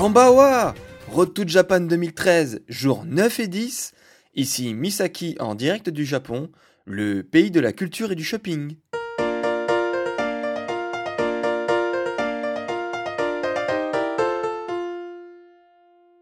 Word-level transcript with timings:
Kambawa 0.00 0.74
Road 1.08 1.34
to 1.34 1.46
Japan 1.46 1.80
2013, 1.80 2.62
jours 2.68 3.04
9 3.04 3.40
et 3.40 3.48
10. 3.48 3.92
Ici 4.34 4.72
Misaki 4.72 5.36
en 5.40 5.54
direct 5.54 5.90
du 5.90 6.06
Japon, 6.06 6.48
le 6.86 7.22
pays 7.22 7.50
de 7.50 7.60
la 7.60 7.74
culture 7.74 8.10
et 8.10 8.14
du 8.14 8.24
shopping. 8.24 8.76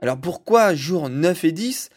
Alors 0.03 0.21
pourquoi 0.21 0.75
jours 0.75 1.09
9 1.09 1.45
et 1.45 1.53
10 1.53 1.91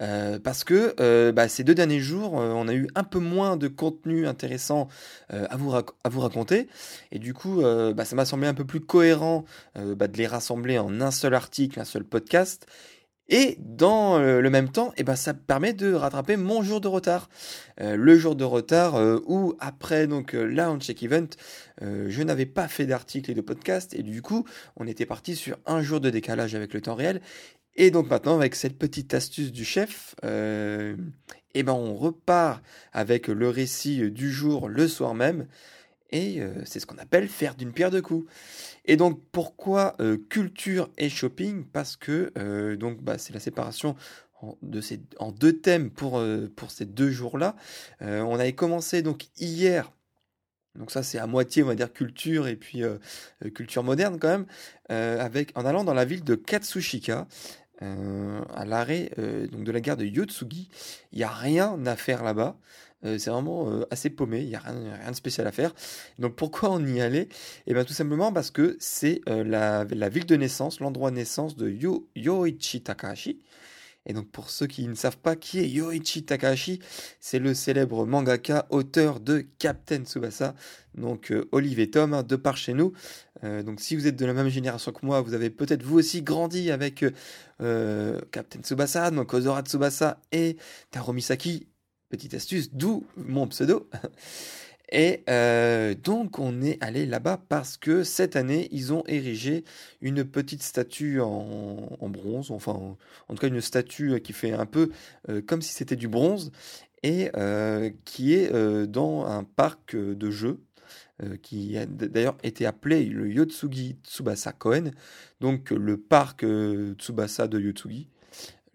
euh, 0.00 0.38
parce 0.38 0.64
que 0.64 0.94
euh, 1.00 1.32
bah, 1.32 1.48
ces 1.48 1.64
deux 1.64 1.74
derniers 1.74 2.00
jours, 2.00 2.40
euh, 2.40 2.52
on 2.54 2.68
a 2.68 2.74
eu 2.74 2.88
un 2.94 3.04
peu 3.04 3.18
moins 3.18 3.56
de 3.56 3.68
contenu 3.68 4.26
intéressant 4.26 4.88
à, 5.30 5.56
vous 5.56 6.20
raconter. 6.20 6.68
Et 7.12 7.18
du 7.18 7.34
coup, 7.34 7.62
bah, 7.62 8.04
ça 8.04 8.16
m'a 8.16 8.24
semblé 8.24 8.48
un 8.48 8.54
peu 8.54 8.64
plus 8.64 8.80
cohérent 8.80 9.44
bah, 9.74 10.08
de 10.08 10.16
les 10.16 10.26
rassembler 10.26 10.78
en 10.78 11.00
un 11.00 11.10
seul 11.10 11.34
article, 11.34 11.80
un 11.80 11.84
seul 11.84 12.04
podcast. 12.04 12.66
Et 13.30 13.58
dans 13.58 14.18
le 14.18 14.48
même 14.48 14.70
temps, 14.70 14.92
eh 14.96 15.02
ben, 15.02 15.16
ça 15.16 15.34
permet 15.34 15.74
de 15.74 15.92
rattraper 15.92 16.36
mon 16.36 16.62
jour 16.62 16.80
de 16.80 16.88
retard. 16.88 17.28
le 17.78 18.16
jour 18.16 18.36
de 18.36 18.44
retard 18.44 18.94
où, 19.26 19.54
après 19.60 20.06
donc 20.06 20.32
Launch 20.32 20.84
Check 20.84 21.02
Event, 21.02 21.28
je 21.82 22.22
n'avais 22.22 22.46
pas 22.46 22.68
fait 22.68 22.86
d'article 22.86 23.30
et 23.30 23.34
de 23.34 23.42
podcast. 23.42 23.92
Et 23.94 24.02
du 24.02 24.22
coup, 24.22 24.46
on 24.76 24.86
était 24.86 25.06
parti 25.06 25.36
sur 25.36 25.58
un 25.66 25.82
jour 25.82 26.00
de 26.00 26.08
décalage 26.08 26.54
avec 26.54 26.72
le 26.72 26.80
temps 26.80 26.94
réel. 26.94 27.20
Et 27.80 27.92
donc 27.92 28.10
maintenant, 28.10 28.34
avec 28.34 28.56
cette 28.56 28.76
petite 28.76 29.14
astuce 29.14 29.52
du 29.52 29.64
chef, 29.64 30.16
euh, 30.24 30.96
eh 31.54 31.62
ben 31.62 31.72
on 31.72 31.94
repart 31.94 32.60
avec 32.92 33.28
le 33.28 33.48
récit 33.48 34.10
du 34.10 34.32
jour 34.32 34.68
le 34.68 34.88
soir 34.88 35.14
même. 35.14 35.46
Et 36.10 36.40
euh, 36.40 36.64
c'est 36.64 36.80
ce 36.80 36.86
qu'on 36.86 36.98
appelle 36.98 37.28
faire 37.28 37.54
d'une 37.54 37.72
pierre 37.72 37.92
deux 37.92 38.02
coups. 38.02 38.28
Et 38.84 38.96
donc 38.96 39.22
pourquoi 39.30 39.94
euh, 40.00 40.16
culture 40.28 40.90
et 40.98 41.08
shopping? 41.08 41.66
Parce 41.66 41.96
que 41.96 42.74
donc 42.74 43.00
bah, 43.00 43.16
c'est 43.16 43.32
la 43.32 43.38
séparation 43.38 43.94
en, 44.42 44.58
de 44.60 44.80
ces, 44.80 45.00
en 45.20 45.30
deux 45.30 45.60
thèmes 45.60 45.90
pour, 45.90 46.20
pour 46.56 46.72
ces 46.72 46.84
deux 46.84 47.12
jours-là. 47.12 47.54
on 48.00 48.34
avait 48.34 48.54
commencé 48.54 49.02
donc 49.02 49.26
hier 49.40 49.92
donc 50.74 50.92
ça 50.92 51.02
c'est 51.02 51.18
à 51.18 51.26
moitié 51.26 51.64
on 51.64 51.66
va 51.66 51.74
dire 51.74 51.92
culture 51.92 52.46
et 52.46 52.54
puis 52.54 52.82
culture 53.54 53.82
moderne 53.82 54.18
quand 54.20 54.28
même, 54.28 54.46
avec 54.88 55.50
en 55.56 55.64
allant 55.64 55.82
dans 55.82 55.94
la 55.94 56.04
ville 56.04 56.22
de 56.22 56.36
Katsushika, 56.36 57.26
euh, 57.82 58.40
à 58.54 58.64
l'arrêt 58.64 59.10
euh, 59.18 59.46
donc 59.46 59.62
de 59.62 59.70
la 59.70 59.80
gare 59.80 59.96
de 59.96 60.04
Yotsugi. 60.04 60.68
Il 61.12 61.18
n'y 61.18 61.24
a 61.24 61.30
rien 61.30 61.78
à 61.86 61.96
faire 61.96 62.24
là-bas. 62.24 62.56
Euh, 63.04 63.18
c'est 63.18 63.30
vraiment 63.30 63.70
assez 63.92 64.10
paumé, 64.10 64.40
il 64.40 64.48
n'y 64.48 64.56
a 64.56 64.58
rien, 64.58 65.10
de 65.10 65.14
spécial 65.14 65.46
à 65.46 65.52
faire. 65.52 65.72
Donc 66.18 66.34
pourquoi 66.34 66.72
on 66.72 66.84
y 66.84 67.00
allait? 67.00 67.28
Eh 67.68 67.74
bien 67.74 67.84
tout 67.84 67.92
simplement 67.92 68.32
parce 68.32 68.50
que 68.50 68.76
c'est 68.80 69.20
la, 69.26 69.84
ville 69.84 70.26
de 70.26 70.36
naissance, 70.36 70.80
l'endroit 70.80 71.10
de 71.10 71.16
naissance 71.16 71.56
de 71.56 71.70
Yo, 71.70 72.08
Yoichi 72.16 72.82
Takahashi. 72.82 73.40
Et 74.08 74.14
donc 74.14 74.28
pour 74.30 74.48
ceux 74.50 74.66
qui 74.66 74.88
ne 74.88 74.94
savent 74.94 75.18
pas 75.18 75.36
qui 75.36 75.60
est 75.60 75.68
Yoichi 75.68 76.24
Takahashi, 76.24 76.80
c'est 77.20 77.38
le 77.38 77.52
célèbre 77.52 78.06
mangaka 78.06 78.66
auteur 78.70 79.20
de 79.20 79.44
Captain 79.58 80.04
Tsubasa, 80.04 80.54
donc 80.94 81.30
euh, 81.30 81.46
Olive 81.52 81.78
et 81.78 81.90
Tom, 81.90 82.14
hein, 82.14 82.22
de 82.22 82.36
par 82.36 82.56
chez 82.56 82.72
nous. 82.72 82.94
Euh, 83.44 83.62
donc 83.62 83.80
si 83.80 83.94
vous 83.94 84.06
êtes 84.06 84.16
de 84.16 84.24
la 84.24 84.32
même 84.32 84.48
génération 84.48 84.92
que 84.92 85.04
moi, 85.04 85.20
vous 85.20 85.34
avez 85.34 85.50
peut-être 85.50 85.82
vous 85.82 85.98
aussi 85.98 86.22
grandi 86.22 86.70
avec 86.70 87.04
euh, 87.60 88.18
Captain 88.32 88.60
Tsubasa, 88.60 89.10
donc 89.10 89.32
Ozora 89.34 89.62
Tsubasa 89.62 90.20
et 90.32 90.56
Taro 90.90 91.12
Misaki. 91.12 91.68
Petite 92.08 92.32
astuce, 92.32 92.72
d'où 92.72 93.06
mon 93.16 93.46
pseudo. 93.46 93.90
Et 94.90 95.22
euh, 95.28 95.94
donc 95.94 96.38
on 96.38 96.62
est 96.62 96.82
allé 96.82 97.04
là-bas 97.04 97.42
parce 97.48 97.76
que 97.76 98.04
cette 98.04 98.36
année 98.36 98.68
ils 98.72 98.92
ont 98.92 99.04
érigé 99.06 99.64
une 100.00 100.24
petite 100.24 100.62
statue 100.62 101.20
en, 101.20 102.08
bronze, 102.08 102.50
enfin 102.50 102.72
en, 102.72 103.34
tout 103.34 103.40
cas 103.40 103.48
une 103.48 103.60
statue 103.60 104.20
qui 104.20 104.32
fait 104.32 104.52
un 104.52 104.64
peu 104.66 104.90
euh, 105.28 105.42
comme 105.42 105.60
si 105.60 105.74
c'était 105.74 105.96
du 105.96 106.08
bronze 106.08 106.52
et 107.02 107.30
euh, 107.36 107.90
qui 108.06 108.34
est 108.34 108.50
dans 108.86 109.26
un 109.26 109.44
parc 109.44 109.94
de 109.94 110.30
jeux 110.30 110.60
qui 111.42 111.76
a 111.76 111.84
d'ailleurs 111.84 112.38
été 112.44 112.64
appelé 112.64 113.04
le 113.04 113.28
Yotsugi 113.28 113.96
Tsubasa 114.04 114.52
Koen, 114.52 114.92
donc 115.40 115.70
le 115.70 115.96
parc 115.96 116.46
Tsubasa 116.96 117.48
de 117.48 117.58
Yotsugi, 117.58 118.08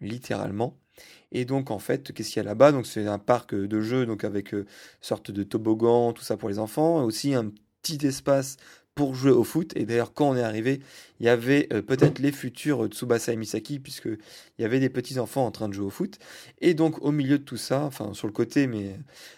littéralement. 0.01 0.77
Et 1.33 1.45
donc 1.45 1.71
en 1.71 1.79
fait, 1.79 2.13
qu'est-ce 2.13 2.29
qu'il 2.29 2.37
y 2.37 2.45
a 2.45 2.47
là-bas? 2.47 2.71
Donc 2.71 2.85
c'est 2.85 3.07
un 3.07 3.19
parc 3.19 3.53
de 3.55 3.81
jeux, 3.81 4.05
donc 4.05 4.23
avec 4.23 4.53
euh, 4.53 4.65
sorte 5.01 5.31
de 5.31 5.43
toboggan, 5.43 6.13
tout 6.13 6.23
ça 6.23 6.37
pour 6.37 6.49
les 6.49 6.59
enfants, 6.59 7.03
aussi 7.03 7.33
un 7.33 7.51
petit 7.81 8.05
espace 8.05 8.57
pour 8.95 9.15
jouer 9.15 9.31
au 9.31 9.43
foot. 9.43 9.71
Et 9.75 9.85
d'ailleurs, 9.85 10.13
quand 10.13 10.29
on 10.29 10.35
est 10.35 10.43
arrivé, 10.43 10.81
il 11.19 11.25
y 11.25 11.29
avait 11.29 11.67
euh, 11.73 11.81
peut-être 11.81 12.19
les 12.19 12.31
futurs 12.31 12.87
Tsubasa 12.87 13.33
et 13.33 13.35
Misaki, 13.35 13.79
puisque 13.79 14.05
il 14.05 14.61
y 14.61 14.65
avait 14.65 14.79
des 14.79 14.89
petits 14.89 15.19
enfants 15.19 15.45
en 15.45 15.51
train 15.51 15.69
de 15.69 15.73
jouer 15.73 15.85
au 15.85 15.89
foot. 15.89 16.19
Et 16.61 16.73
donc, 16.73 17.01
au 17.03 17.11
milieu 17.11 17.37
de 17.39 17.43
tout 17.43 17.57
ça, 17.57 17.83
enfin 17.83 18.13
sur 18.13 18.27
le 18.27 18.33
côté, 18.33 18.67
mais 18.67 18.95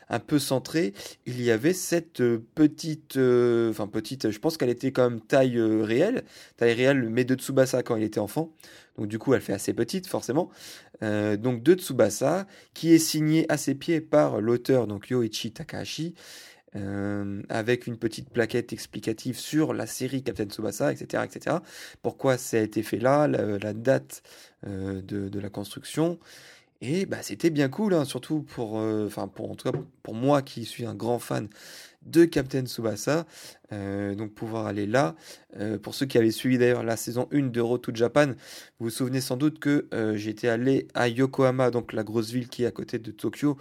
un 0.09 0.19
peu 0.19 0.39
centré, 0.39 0.93
il 1.25 1.41
y 1.41 1.51
avait 1.51 1.73
cette 1.73 2.21
euh, 2.21 2.43
petite, 2.55 3.17
enfin 3.17 3.87
petite, 3.87 4.29
je 4.29 4.39
pense 4.39 4.57
qu'elle 4.57 4.69
était 4.69 4.91
quand 4.91 5.09
même 5.09 5.21
taille 5.21 5.59
réelle, 5.59 6.23
taille 6.57 6.73
réelle, 6.73 7.09
mais 7.09 7.23
de 7.23 7.35
Tsubasa 7.35 7.83
quand 7.83 7.95
il 7.95 8.03
était 8.03 8.19
enfant. 8.19 8.51
Donc 8.97 9.07
du 9.07 9.19
coup, 9.19 9.33
elle 9.33 9.41
fait 9.41 9.53
assez 9.53 9.73
petite, 9.73 10.07
forcément. 10.07 10.49
Euh, 11.03 11.37
donc 11.37 11.63
de 11.63 11.73
Tsubasa, 11.73 12.47
qui 12.73 12.93
est 12.93 12.99
signé 12.99 13.45
à 13.51 13.57
ses 13.57 13.75
pieds 13.75 14.01
par 14.01 14.39
l'auteur, 14.41 14.87
donc 14.87 15.09
Yoichi 15.09 15.51
Takahashi, 15.51 16.13
euh, 16.75 17.41
avec 17.49 17.87
une 17.87 17.97
petite 17.97 18.29
plaquette 18.29 18.73
explicative 18.73 19.37
sur 19.37 19.73
la 19.73 19.87
série 19.87 20.23
Captain 20.23 20.45
Tsubasa, 20.45 20.91
etc., 20.91 21.23
etc. 21.25 21.57
Pourquoi 22.01 22.37
ça 22.37 22.57
a 22.57 22.61
été 22.61 22.83
fait 22.83 22.97
là, 22.97 23.27
la, 23.27 23.73
date 23.73 24.21
euh, 24.67 25.01
de, 25.01 25.39
la 25.39 25.49
construction. 25.49 26.19
Et 26.81 27.05
bah, 27.05 27.21
c'était 27.21 27.49
bien 27.49 27.69
cool, 27.69 27.93
hein, 27.93 28.05
surtout 28.05 28.41
pour, 28.41 28.73
enfin 28.75 29.27
pour, 29.27 29.49
en 29.51 29.55
tout 29.55 29.71
cas, 29.71 29.77
pour 30.03 30.13
moi 30.13 30.41
qui 30.41 30.65
suis 30.65 30.85
un 30.85 30.95
grand 30.95 31.19
fan 31.19 31.47
de 32.05 32.25
Captain 32.25 32.65
Tsubasa. 32.65 33.25
Euh, 33.73 34.15
donc 34.15 34.33
pouvoir 34.33 34.67
aller 34.67 34.85
là. 34.85 35.15
Euh, 35.59 35.77
pour 35.79 35.95
ceux 35.95 36.05
qui 36.05 36.17
avaient 36.17 36.31
suivi 36.31 36.57
d'ailleurs 36.57 36.83
la 36.83 36.97
saison 36.97 37.27
1 37.31 37.47
de 37.47 37.61
Road 37.61 37.81
to 37.81 37.91
Japan, 37.93 38.27
vous 38.79 38.85
vous 38.85 38.89
souvenez 38.89 39.21
sans 39.21 39.37
doute 39.37 39.59
que 39.59 39.87
euh, 39.93 40.15
j'étais 40.15 40.47
allé 40.47 40.87
à 40.93 41.07
Yokohama, 41.07 41.71
donc 41.71 41.93
la 41.93 42.03
grosse 42.03 42.29
ville 42.31 42.47
qui 42.47 42.63
est 42.63 42.67
à 42.67 42.71
côté 42.71 42.99
de 42.99 43.11
Tokyo, 43.11 43.57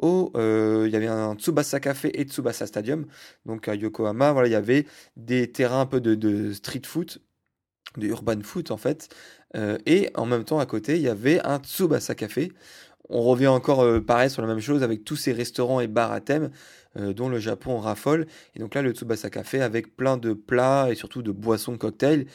où 0.00 0.30
il 0.36 0.90
y 0.90 0.96
avait 0.96 1.08
un 1.08 1.34
Tsubasa 1.34 1.80
Café 1.80 2.10
et 2.20 2.24
Tsubasa 2.24 2.66
Stadium. 2.66 3.06
Donc 3.46 3.68
à 3.68 3.74
Yokohama, 3.74 4.32
voilà, 4.32 4.48
il 4.48 4.52
y 4.52 4.54
avait 4.54 4.86
des 5.16 5.50
terrains 5.50 5.80
un 5.82 5.86
peu 5.86 6.00
de, 6.00 6.14
de 6.14 6.52
street 6.52 6.82
foot, 6.84 7.18
de 7.96 8.06
urban 8.06 8.40
foot 8.42 8.70
en 8.70 8.76
fait. 8.76 9.08
et 9.86 10.10
en 10.14 10.26
même 10.26 10.44
temps 10.44 10.60
à 10.60 10.66
côté, 10.66 10.96
il 10.96 11.02
y 11.02 11.08
avait 11.08 11.40
un 11.44 11.58
Tsubasa 11.58 12.14
Café 12.14 12.52
on 13.10 13.22
revient 13.22 13.48
encore 13.48 13.80
euh, 13.80 14.00
pareil 14.00 14.30
sur 14.30 14.42
la 14.42 14.48
même 14.48 14.60
chose 14.60 14.82
avec 14.82 15.04
tous 15.04 15.16
ces 15.16 15.32
restaurants 15.32 15.80
et 15.80 15.86
bars 15.86 16.12
à 16.12 16.20
thème 16.20 16.50
euh, 16.96 17.12
dont 17.12 17.28
le 17.28 17.38
Japon 17.38 17.78
raffole. 17.78 18.26
Et 18.54 18.58
donc 18.58 18.74
là, 18.74 18.82
le 18.82 18.92
Tsubasa 18.92 19.30
Café 19.30 19.60
avec 19.60 19.96
plein 19.96 20.16
de 20.16 20.32
plats 20.32 20.88
et 20.90 20.94
surtout 20.94 21.22
de 21.22 21.32
boissons 21.32 21.76
cocktails, 21.76 22.26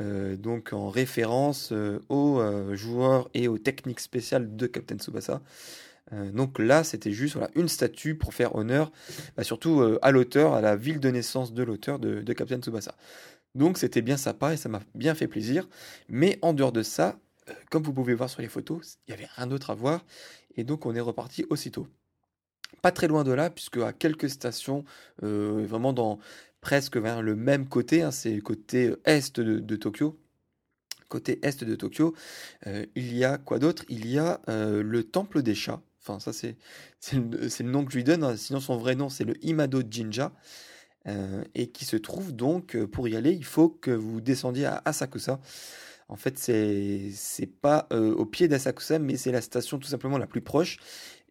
euh, 0.00 0.36
donc 0.36 0.72
en 0.72 0.88
référence 0.88 1.72
aux 2.08 2.42
joueurs 2.72 3.28
et 3.34 3.48
aux 3.48 3.58
techniques 3.58 4.00
spéciales 4.00 4.56
de 4.56 4.66
Captain 4.66 4.96
Tsubasa. 4.96 5.40
donc 6.32 6.58
là, 6.58 6.84
c'était 6.84 7.12
juste 7.12 7.36
une 7.54 7.68
statue 7.68 8.14
pour 8.14 8.34
faire 8.34 8.54
honneur, 8.54 8.92
bah, 9.36 9.44
surtout 9.44 9.98
à 10.02 10.10
l'auteur, 10.10 10.54
à 10.54 10.60
la 10.60 10.76
ville 10.76 11.00
de 11.00 11.10
naissance 11.10 11.52
de 11.52 11.62
l'auteur 11.62 11.98
de, 11.98 12.22
de 12.22 12.32
Captain 12.32 12.60
Tsubasa. 12.60 12.94
Donc 13.54 13.78
c'était 13.78 14.02
bien 14.02 14.16
sympa 14.18 14.52
et 14.52 14.56
ça 14.56 14.68
m'a 14.68 14.82
bien 14.94 15.14
fait 15.14 15.26
plaisir. 15.26 15.68
Mais 16.08 16.38
en 16.42 16.52
dehors 16.52 16.72
de 16.72 16.82
ça, 16.82 17.18
comme 17.70 17.82
vous 17.82 17.92
pouvez 17.92 18.14
voir 18.14 18.30
sur 18.30 18.42
les 18.42 18.48
photos, 18.48 18.98
il 19.06 19.14
n'y 19.14 19.14
avait 19.14 19.30
rien 19.36 19.46
d'autre 19.46 19.70
à 19.70 19.74
voir. 19.74 20.04
Et 20.56 20.64
donc 20.64 20.86
on 20.86 20.94
est 20.94 21.00
reparti 21.00 21.44
aussitôt. 21.50 21.86
Pas 22.82 22.92
très 22.92 23.08
loin 23.08 23.24
de 23.24 23.32
là, 23.32 23.50
puisque 23.50 23.78
à 23.78 23.92
quelques 23.92 24.30
stations, 24.30 24.84
euh, 25.22 25.64
vraiment 25.68 25.92
dans 25.92 26.18
presque 26.60 26.96
vers 26.96 27.22
le 27.22 27.36
même 27.36 27.68
côté, 27.68 28.02
hein, 28.02 28.10
c'est 28.10 28.34
le 28.34 28.40
côté 28.42 28.94
est 29.04 29.38
de, 29.38 29.76
Tokyo. 29.76 30.18
côté 31.08 31.38
est 31.42 31.62
de 31.62 31.74
Tokyo, 31.76 32.14
il 32.64 33.16
y 33.16 33.24
a 33.24 33.38
quoi 33.38 33.58
d'autre? 33.58 33.84
Il 33.88 34.10
y 34.10 34.18
a 34.18 34.40
le 34.48 35.02
temple 35.02 35.42
des 35.42 35.54
chats. 35.54 35.80
Enfin, 36.02 36.20
ça, 36.20 36.32
c'est 36.32 36.56
le, 37.12 37.48
le, 37.48 37.62
nom 37.64 37.84
que 37.84 37.92
je 37.92 37.96
lui 37.96 38.04
donne. 38.04 38.22
Hein. 38.22 38.36
Sinon, 38.36 38.60
son 38.60 38.76
vrai 38.76 38.94
nom, 38.94 39.08
c'est 39.08 39.24
le 39.24 39.34
Imado 39.44 39.82
Jinja. 39.88 40.32
et 41.54 41.68
qui 41.68 41.84
se 41.84 41.96
trouve 41.96 42.32
donc, 42.32 42.76
pour 42.86 43.08
y 43.08 43.16
aller, 43.16 43.32
il 43.32 43.44
faut 43.44 43.68
que 43.68 43.90
vous 43.90 44.20
descendiez 44.20 44.66
à 44.66 44.82
Asakusa. 44.84 45.40
En 46.08 46.16
fait, 46.16 46.38
c'est 46.38 47.50
pas 47.60 47.88
au 47.90 48.24
pied 48.26 48.48
d'Asakusa, 48.48 48.98
mais 48.98 49.16
c'est 49.16 49.32
la 49.32 49.40
station 49.40 49.78
tout 49.78 49.88
simplement 49.88 50.18
la 50.18 50.26
plus 50.26 50.40
proche. 50.40 50.78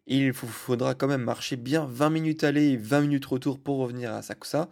Il 0.06 0.32
vous 0.32 0.46
faudra 0.46 0.94
quand 0.94 1.08
même 1.08 1.22
marcher 1.22 1.56
bien 1.56 1.84
20 1.90 2.10
minutes 2.10 2.44
aller 2.44 2.68
et 2.68 2.76
20 2.76 3.00
minutes 3.02 3.26
retour 3.26 3.58
pour 3.58 3.78
revenir 3.78 4.12
à 4.12 4.18
Asakusa. 4.18 4.68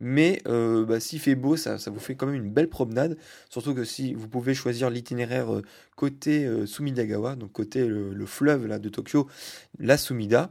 Mais 0.00 0.42
euh, 0.48 0.84
bah, 0.84 0.98
s'il 0.98 1.20
fait 1.20 1.36
beau, 1.36 1.56
ça, 1.56 1.76
vous 1.86 2.00
fait 2.00 2.16
quand 2.16 2.26
même 2.26 2.34
une 2.34 2.50
belle 2.50 2.68
promenade. 2.68 3.16
Surtout 3.48 3.72
que 3.72 3.84
si 3.84 4.14
vous 4.14 4.26
pouvez 4.26 4.52
choisir 4.52 4.90
l'itinéraire 4.90 5.54
euh, 5.54 5.62
côté 5.94 6.44
euh, 6.44 6.66
Sumidagawa, 6.66 7.36
donc 7.36 7.52
côté 7.52 7.86
le, 7.86 8.26
fleuve 8.26 8.66
là, 8.66 8.80
de 8.80 8.88
Tokyo, 8.88 9.28
la 9.78 9.96
Sumida. 9.96 10.50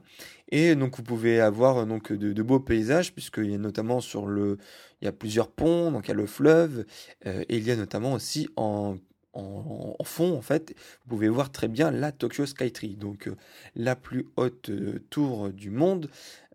Et 0.54 0.76
donc 0.76 0.96
vous 0.96 1.04
pouvez 1.04 1.42
avoir 1.42 1.86
donc 1.86 2.14
de, 2.14 2.44
beaux 2.44 2.62
paysages, 2.62 3.14
puisqu'il 3.14 3.52
y 3.52 3.56
a 3.56 3.58
notamment 3.58 4.00
sur 4.00 4.26
le. 4.26 4.58
Il 5.02 5.06
y 5.06 5.08
a 5.08 5.12
plusieurs 5.12 5.50
ponts, 5.50 5.92
donc 5.92 6.08
il 6.08 6.10
y 6.10 6.12
a 6.12 6.16
le 6.16 6.28
fleuve, 6.28 6.86
et 7.26 7.58
il 7.58 7.64
y 7.64 7.72
a 7.72 7.76
notamment 7.76 8.14
aussi 8.14 8.48
en 8.56 8.98
en, 9.34 10.04
fond, 10.04 10.36
en 10.38 10.42
fait, 10.42 10.76
vous 11.04 11.16
pouvez 11.16 11.30
voir 11.30 11.52
très 11.52 11.68
bien 11.68 11.92
la 11.92 12.12
Tokyo 12.12 12.46
Skytree, 12.46 12.96
donc 12.96 13.28
euh, 13.28 13.36
la 13.76 13.96
plus 13.96 14.28
haute 14.36 14.70
euh, 14.70 15.00
tour 15.10 15.50
du 15.50 15.70
monde, 15.70 16.10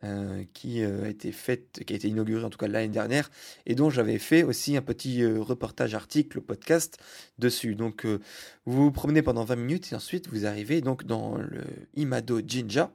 euh, 0.05 0.45
qui 0.53 0.85
a 0.85 1.09
été 1.09 1.33
faite, 1.33 1.83
qui 1.87 1.93
a 1.95 1.97
été 1.97 2.09
inaugurée 2.09 2.45
en 2.45 2.51
tout 2.51 2.59
cas 2.59 2.69
l'année 2.69 2.89
dernière, 2.89 3.31
et 3.65 3.75
dont 3.75 3.89
j'avais 3.89 4.19
fait 4.19 4.43
aussi 4.43 4.77
un 4.77 4.83
petit 4.83 5.25
reportage 5.25 5.95
article, 5.95 6.41
podcast 6.43 6.99
dessus. 7.39 7.75
Donc, 7.75 8.05
vous 8.05 8.21
vous 8.67 8.93
promenez 8.93 9.23
pendant 9.23 9.45
20 9.45 9.57
minutes 9.57 9.93
et 9.93 9.97
ensuite 9.97 10.29
vous 10.29 10.45
arrivez 10.45 10.83
donc 10.83 11.05
dans 11.05 11.37
le 11.37 11.63
Imado 11.95 12.41
Jinja. 12.47 12.91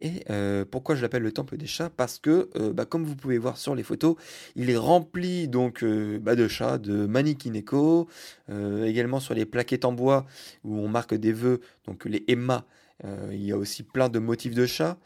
Et 0.00 0.24
euh, 0.28 0.64
pourquoi 0.70 0.94
je 0.94 1.02
l'appelle 1.02 1.22
le 1.22 1.32
temple 1.32 1.56
des 1.56 1.66
chats? 1.66 1.90
Parce 1.90 2.18
que, 2.18 2.50
euh, 2.56 2.72
bah, 2.72 2.84
comme 2.84 3.04
vous 3.04 3.16
pouvez 3.16 3.38
voir 3.38 3.56
sur 3.56 3.74
les 3.74 3.82
photos, 3.82 4.16
il 4.54 4.68
est 4.68 4.76
rempli 4.76 5.48
donc 5.48 5.82
euh, 5.82 6.18
bah, 6.18 6.36
de 6.36 6.48
chats, 6.48 6.78
de 6.78 7.06
manikineko, 7.06 8.08
également 8.84 9.20
sur 9.20 9.34
les 9.34 9.46
plaquettes 9.46 9.84
en 9.84 9.92
bois 9.92 10.26
où 10.64 10.78
on 10.78 10.88
marque 10.88 11.14
des 11.14 11.32
vœux, 11.32 11.60
donc 11.86 12.04
les 12.04 12.24
Emma. 12.28 12.64
il 13.30 13.42
y 13.42 13.52
a 13.52 13.56
aussi 13.56 13.82
plein 13.82 14.08
de 14.08 14.18
motifs 14.18 14.54
de 14.54 14.66
chats 14.66 14.98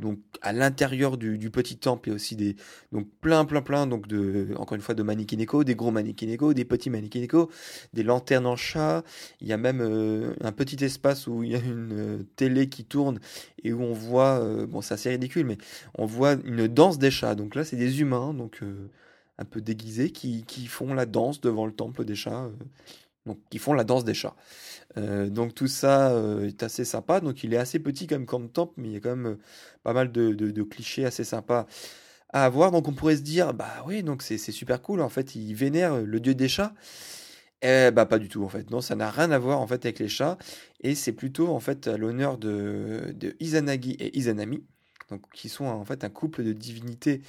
donc 0.00 0.18
à 0.42 0.52
l'intérieur 0.52 1.16
du, 1.16 1.50
petit 1.50 1.76
temple 1.76 2.08
il 2.08 2.10
y 2.10 2.12
a 2.12 2.16
aussi 2.16 2.36
des 2.36 2.56
donc 2.92 3.06
plein 3.20 3.44
plein 3.44 3.62
plein 3.62 3.86
donc 3.86 4.08
de 4.08 4.48
encore 4.56 4.74
une 4.74 4.82
fois 4.82 4.94
de 4.94 5.02
manikineko 5.02 5.64
des 5.64 5.74
gros 5.74 5.90
manikineko 5.90 6.54
des 6.54 6.64
petits 6.64 6.90
manikineko 6.90 7.50
des 7.92 8.02
lanternes 8.02 8.46
en 8.46 8.56
chat. 8.56 9.04
Il 9.40 9.48
y 9.48 9.52
a 9.52 9.56
même 9.56 9.80
euh, 9.80 10.34
un 10.40 10.52
petit 10.52 10.82
espace 10.84 11.26
où 11.26 11.42
il 11.42 11.50
y 11.52 11.54
a 11.56 11.58
une 11.58 11.92
euh, 11.92 12.22
télé 12.36 12.68
qui 12.68 12.84
tourne 12.84 13.20
et 13.62 13.72
où 13.72 13.82
on 13.82 13.92
voit 13.92 14.40
euh, 14.40 14.66
bon 14.66 14.80
c'est 14.80 14.94
assez 14.94 15.10
ridicule 15.10 15.46
mais 15.46 15.58
on 15.94 16.06
voit 16.06 16.34
une 16.44 16.66
danse 16.66 16.98
des 16.98 17.10
chats. 17.10 17.34
Donc 17.34 17.54
là 17.54 17.64
c'est 17.64 17.76
des 17.76 18.00
humains 18.00 18.34
donc 18.34 18.60
un 19.38 19.44
peu 19.44 19.60
déguisés 19.60 20.10
qui, 20.10 20.44
qui, 20.44 20.66
font 20.66 20.92
la 20.94 21.06
danse 21.06 21.40
devant 21.40 21.66
le 21.66 21.72
temple 21.72 22.04
des 22.04 22.14
chats 22.14 22.50
donc 23.26 23.38
qui 23.50 23.58
font 23.58 23.72
la 23.72 23.84
danse 23.84 24.04
des 24.04 24.14
chats. 24.14 24.34
Euh, 24.96 25.28
donc 25.28 25.54
tout 25.54 25.68
ça 25.68 26.10
euh, 26.12 26.48
est 26.48 26.62
assez 26.62 26.84
sympa. 26.84 27.20
Donc 27.20 27.44
il 27.44 27.54
est 27.54 27.58
assez 27.58 27.78
petit 27.78 28.06
comme 28.06 28.26
temple, 28.26 28.74
mais 28.76 28.88
il 28.88 28.92
y 28.94 28.96
a 28.96 29.00
quand 29.00 29.16
même 29.16 29.26
euh, 29.26 29.38
pas 29.82 29.92
mal 29.92 30.10
de, 30.12 30.62
clichés 30.62 31.04
assez 31.04 31.24
sympas 31.24 31.66
à 32.32 32.44
avoir. 32.44 32.70
Donc 32.70 32.88
on 32.88 32.92
pourrait 32.92 33.16
se 33.16 33.22
dire, 33.22 33.54
bah 33.54 33.84
oui, 33.86 34.02
donc 34.02 34.22
c'est 34.22 34.38
super 34.38 34.82
cool. 34.82 35.00
En 35.00 35.08
fait, 35.08 35.34
il 35.34 35.54
vénère 35.54 36.00
le 36.00 36.20
dieu 36.20 36.34
des 36.34 36.48
chats. 36.48 36.74
Eh 37.62 37.90
bah 37.90 38.06
pas 38.06 38.18
du 38.18 38.28
tout 38.28 38.42
en 38.42 38.48
fait. 38.48 38.70
Non, 38.70 38.80
ça 38.80 38.96
n'a 38.96 39.10
rien 39.10 39.30
à 39.30 39.38
voir 39.38 39.60
en 39.60 39.66
fait 39.66 39.84
avec 39.84 39.98
les 39.98 40.08
chats. 40.08 40.38
Et 40.80 40.94
c'est 40.94 41.12
plutôt 41.12 41.48
en 41.48 41.60
fait 41.60 41.88
à 41.88 41.98
l'honneur 41.98 42.38
de, 42.38 43.12
de 43.14 43.36
Izanagi 43.38 43.92
et 44.00 44.16
Izanami, 44.18 44.64
donc 45.10 45.22
qui 45.32 45.50
sont 45.50 45.66
en 45.66 45.84
fait 45.84 46.02
un 46.04 46.08
couple 46.08 46.42
de 46.42 46.54
divinités 46.54 47.20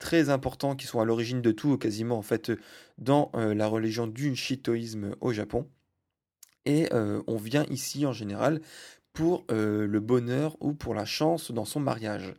très 0.00 0.30
importants 0.30 0.74
qui 0.74 0.86
sont 0.88 0.98
à 0.98 1.04
l'origine 1.04 1.40
de 1.42 1.52
tout, 1.52 1.78
quasiment 1.78 2.18
en 2.18 2.22
fait, 2.22 2.50
dans 2.98 3.30
euh, 3.36 3.54
la 3.54 3.68
religion 3.68 4.08
du 4.08 4.34
shintoïsme 4.34 5.14
au 5.20 5.32
Japon. 5.32 5.68
Et 6.66 6.92
euh, 6.92 7.22
on 7.28 7.36
vient 7.36 7.64
ici 7.70 8.04
en 8.06 8.12
général 8.12 8.60
pour 9.12 9.44
euh, 9.50 9.86
le 9.86 10.00
bonheur 10.00 10.56
ou 10.60 10.72
pour 10.72 10.94
la 10.94 11.04
chance 11.04 11.52
dans 11.52 11.64
son 11.64 11.80
mariage. 11.80 12.34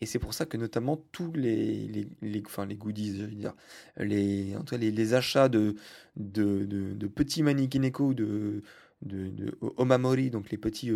Et 0.00 0.06
c'est 0.06 0.18
pour 0.18 0.34
ça 0.34 0.46
que 0.46 0.56
notamment 0.56 0.96
tous 1.12 1.32
les, 1.32 2.08
goodies, 2.76 3.22
les, 3.96 5.14
achats 5.14 5.48
de, 5.48 5.76
de, 6.16 6.64
de, 6.64 7.06
petits 7.06 7.44
manikineko, 7.44 8.12
de, 8.12 8.62
de, 9.02 9.58
omamori, 9.76 10.30
donc 10.30 10.50
les 10.50 10.58
petits, 10.58 10.90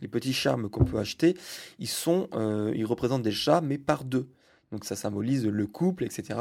les 0.00 0.08
petits 0.08 0.32
charmes 0.32 0.70
qu'on 0.70 0.84
peut 0.84 0.98
acheter, 0.98 1.34
ils, 1.80 1.88
sont, 1.88 2.28
ils 2.72 2.86
représentent 2.86 3.24
des 3.24 3.32
chats, 3.32 3.60
mais 3.60 3.78
par 3.78 4.04
deux. 4.04 4.28
Donc 4.72 4.84
ça 4.84 4.96
symbolise 4.96 5.46
le 5.46 5.66
couple, 5.66 6.04
etc. 6.04 6.38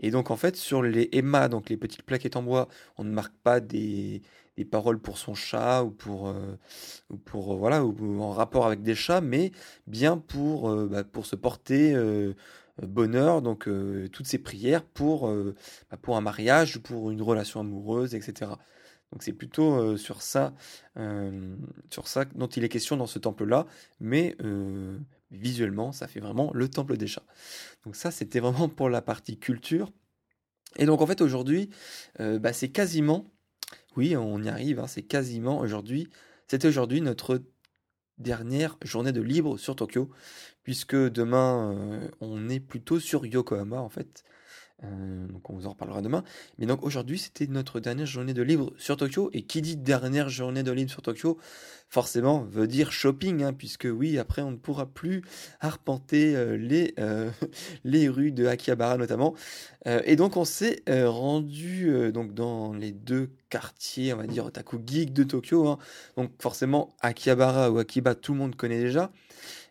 Et 0.00 0.10
donc 0.10 0.30
en 0.30 0.36
fait 0.36 0.56
sur 0.56 0.82
les 0.82 1.08
Emma, 1.12 1.48
donc 1.48 1.70
les 1.70 1.76
petites 1.76 2.02
plaquettes 2.02 2.36
en 2.36 2.42
bois, 2.42 2.68
on 2.98 3.04
ne 3.04 3.10
marque 3.10 3.34
pas 3.42 3.60
des, 3.60 4.22
paroles 4.70 4.98
pour 4.98 5.16
son 5.16 5.34
chat 5.34 5.82
ou 5.84 5.90
pour, 5.90 6.28
euh, 6.28 6.58
ou 7.08 7.16
pour 7.16 7.54
euh, 7.54 7.56
voilà 7.56 7.82
ou, 7.82 8.20
en 8.20 8.30
rapport 8.30 8.66
avec 8.66 8.82
des 8.82 8.94
chats, 8.94 9.22
mais 9.22 9.52
bien 9.86 10.18
pour, 10.18 10.68
euh, 10.70 10.86
bah, 10.86 11.02
pour 11.02 11.24
se 11.24 11.34
porter 11.34 11.94
bonheur. 12.82 13.42
Donc 13.42 13.68
toutes 14.12 14.26
ces 14.26 14.38
prières 14.38 14.84
pour, 14.84 15.28
bah, 15.90 15.96
pour 16.00 16.16
un 16.16 16.20
mariage, 16.20 16.78
pour 16.78 17.10
une 17.10 17.22
relation 17.22 17.60
amoureuse, 17.60 18.14
etc. 18.14 18.52
Donc 19.12 19.22
c'est 19.22 19.32
plutôt 19.32 19.96
sur 19.96 20.22
ça, 20.22 20.54
sur 21.90 22.08
ça 22.08 22.24
dont 22.34 22.46
il 22.46 22.64
est 22.64 22.68
question 22.68 22.96
dans 22.96 23.06
ce 23.06 23.18
temple-là, 23.18 23.66
mais 23.98 24.36
visuellement, 25.30 25.92
ça 25.92 26.08
fait 26.08 26.20
vraiment 26.20 26.50
le 26.54 26.68
temple 26.68 26.96
des 26.96 27.06
chats. 27.06 27.24
Donc 27.84 27.96
ça, 27.96 28.10
c'était 28.10 28.40
vraiment 28.40 28.68
pour 28.68 28.88
la 28.88 29.02
partie 29.02 29.38
culture. 29.38 29.90
Et 30.76 30.86
donc 30.86 31.00
en 31.00 31.06
fait, 31.06 31.20
aujourd'hui, 31.20 31.70
euh, 32.20 32.38
bah, 32.38 32.52
c'est 32.52 32.68
quasiment, 32.68 33.32
oui, 33.96 34.16
on 34.16 34.42
y 34.42 34.48
arrive, 34.48 34.80
hein, 34.80 34.86
c'est 34.86 35.02
quasiment 35.02 35.60
aujourd'hui, 35.60 36.08
c'était 36.46 36.68
aujourd'hui 36.68 37.00
notre 37.00 37.42
dernière 38.20 38.76
journée 38.82 39.12
de 39.12 39.20
libre 39.20 39.58
sur 39.58 39.74
Tokyo, 39.76 40.10
puisque 40.62 40.94
demain, 40.96 41.72
euh, 41.74 42.08
on 42.20 42.48
est 42.48 42.60
plutôt 42.60 43.00
sur 43.00 43.26
Yokohama, 43.26 43.80
en 43.80 43.88
fait. 43.88 44.24
Euh, 44.84 45.26
donc 45.26 45.48
on 45.50 45.54
vous 45.54 45.66
en 45.66 45.70
reparlera 45.70 46.02
demain. 46.02 46.24
Mais 46.58 46.66
donc 46.66 46.84
aujourd'hui, 46.84 47.18
c'était 47.18 47.46
notre 47.46 47.80
dernière 47.80 48.06
journée 48.06 48.34
de 48.34 48.42
libre 48.42 48.72
sur 48.78 48.96
Tokyo. 48.96 49.30
Et 49.32 49.42
qui 49.42 49.62
dit 49.62 49.76
dernière 49.76 50.28
journée 50.28 50.62
de 50.62 50.72
libre 50.72 50.90
sur 50.90 51.02
Tokyo, 51.02 51.38
forcément 51.88 52.44
veut 52.44 52.66
dire 52.66 52.92
shopping, 52.92 53.42
hein, 53.42 53.52
puisque 53.52 53.88
oui, 53.90 54.18
après 54.18 54.42
on 54.42 54.52
ne 54.52 54.56
pourra 54.56 54.86
plus 54.86 55.22
arpenter 55.60 56.34
euh, 56.36 56.56
les, 56.56 56.94
euh, 56.98 57.30
les 57.84 58.08
rues 58.08 58.32
de 58.32 58.46
Akihabara 58.46 58.96
notamment. 58.96 59.34
et 59.86 60.16
donc 60.16 60.36
on 60.36 60.44
s'est 60.44 60.82
rendu 60.88 62.12
donc 62.12 62.34
dans 62.34 62.72
les 62.72 62.92
deux 62.92 63.30
quartiers, 63.48 64.12
on 64.12 64.18
va 64.18 64.26
dire 64.26 64.44
otaku 64.44 64.78
geek 64.84 65.12
de 65.12 65.24
Tokyo. 65.24 65.66
Hein. 65.68 65.78
Donc 66.16 66.30
forcément 66.40 66.94
Akihabara 67.00 67.70
ou 67.70 67.78
Akiba, 67.78 68.14
tout 68.14 68.32
le 68.32 68.38
monde 68.38 68.56
connaît 68.56 68.80
déjà. 68.80 69.10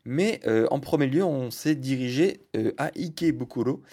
Mais 0.05 0.41
en 0.71 0.79
premier 0.79 1.07
lieu, 1.07 1.23
on 1.23 1.51
s'est 1.51 1.75
dirigé 1.75 2.41
à 2.77 2.89
Ikebukuro. 2.95 3.83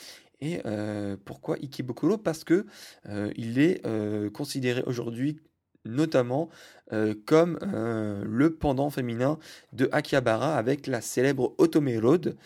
Et 0.46 0.60
euh, 0.64 1.16
pourquoi 1.24 1.56
Ikebukuro? 1.56 2.18
Parce 2.18 2.44
que 2.44 2.66
euh, 3.08 3.32
il 3.36 3.58
est 3.58 3.84
euh, 3.84 4.30
considéré 4.30 4.82
aujourd'hui 4.86 5.40
notamment 5.84 6.48
comme 7.26 7.60
le 7.62 8.56
pendant 8.56 8.90
féminin 8.90 9.38
de 9.72 9.88
Akihabara 9.92 10.56
avec 10.56 10.88
la 10.88 11.00
célèbre 11.00 11.54
Otome 11.58 11.96
Road. 12.02 12.36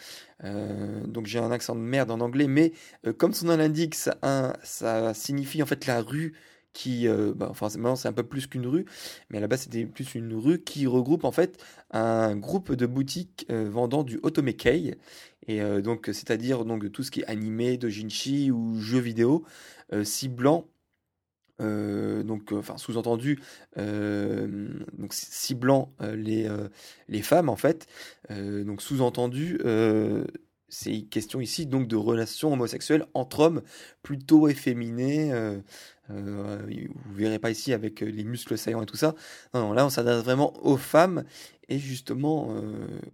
donc 1.07 1.25
j'ai 1.25 1.39
un 1.39 1.51
accent 1.51 1.75
de 1.75 1.81
merde 1.81 2.11
en 2.11 2.21
anglais, 2.21 2.49
mais 2.49 2.75
comme 3.17 3.33
son 3.33 3.47
nom 3.47 3.57
l'indique, 3.57 3.95
ça, 3.95 4.19
ça, 4.63 5.15
signifie 5.15 5.63
en 5.63 5.67
fait 5.67 5.87
la 5.87 6.03
rue 6.03 6.35
qui, 6.73 7.09
bah, 7.35 7.49
enfin 7.51 7.67
maintenant 7.77 7.97
c'est 7.97 8.09
un 8.09 8.13
peu 8.13 8.23
plus 8.23 8.47
qu'une 8.47 8.67
rue, 8.67 8.87
mais 9.29 9.39
à 9.39 9.41
la 9.41 9.49
base 9.49 9.63
c'était 9.63 9.85
plus 9.87 10.15
une 10.15 10.35
rue 10.35 10.61
qui 10.63 10.87
regroupe 10.87 11.25
en 11.25 11.33
fait 11.33 11.63
un 11.91 12.37
groupe 12.37 12.73
de 12.73 12.87
boutiques 12.87 13.47
vendant 13.51 14.03
du 14.03 14.21
Otome 14.23 14.53
Kei, 14.53 14.97
et 15.47 15.61
euh, 15.63 15.81
donc, 15.81 16.07
c'est-à-dire 16.07 16.65
donc 16.65 16.91
tout 16.93 17.03
ce 17.03 17.11
qui 17.11 17.21
est 17.21 17.27
animé, 17.27 17.77
dojinshi 17.77 18.51
ou 18.51 18.79
jeux 18.79 19.01
vidéo, 19.01 19.45
euh, 19.93 20.05
ciblant 20.05 20.69
euh, 21.61 22.23
donc, 22.23 22.53
enfin, 22.53 22.79
sous-entendu, 22.79 23.39
donc 23.77 25.13
ciblant 25.13 25.93
les, 26.01 26.49
les 27.09 27.23
femmes 27.23 27.51
en 27.51 27.57
fait. 27.57 27.87
donc, 28.31 28.81
sous-entendu, 28.81 29.59
c'est 30.69 31.03
question 31.03 31.41
ici 31.41 31.67
donc 31.67 31.89
de 31.89 31.97
relations 31.97 32.53
homosexuelles 32.53 33.05
entre 33.13 33.41
hommes 33.41 33.63
plutôt 34.03 34.49
efféminés. 36.11 36.89
vous 37.07 37.15
verrez 37.15 37.39
pas 37.39 37.51
ici 37.51 37.73
avec 37.73 38.01
les 38.01 38.25
muscles 38.25 38.59
saillants 38.59 38.83
et 38.83 38.87
tout 38.87 38.97
ça. 38.97 39.15
Non, 39.55 39.73
là 39.73 39.87
on 39.87 39.91
s'adresse 39.91 40.23
vraiment 40.23 40.53
aux 40.65 40.77
femmes 40.77 41.25
et 41.69 41.79
justement 41.79 42.55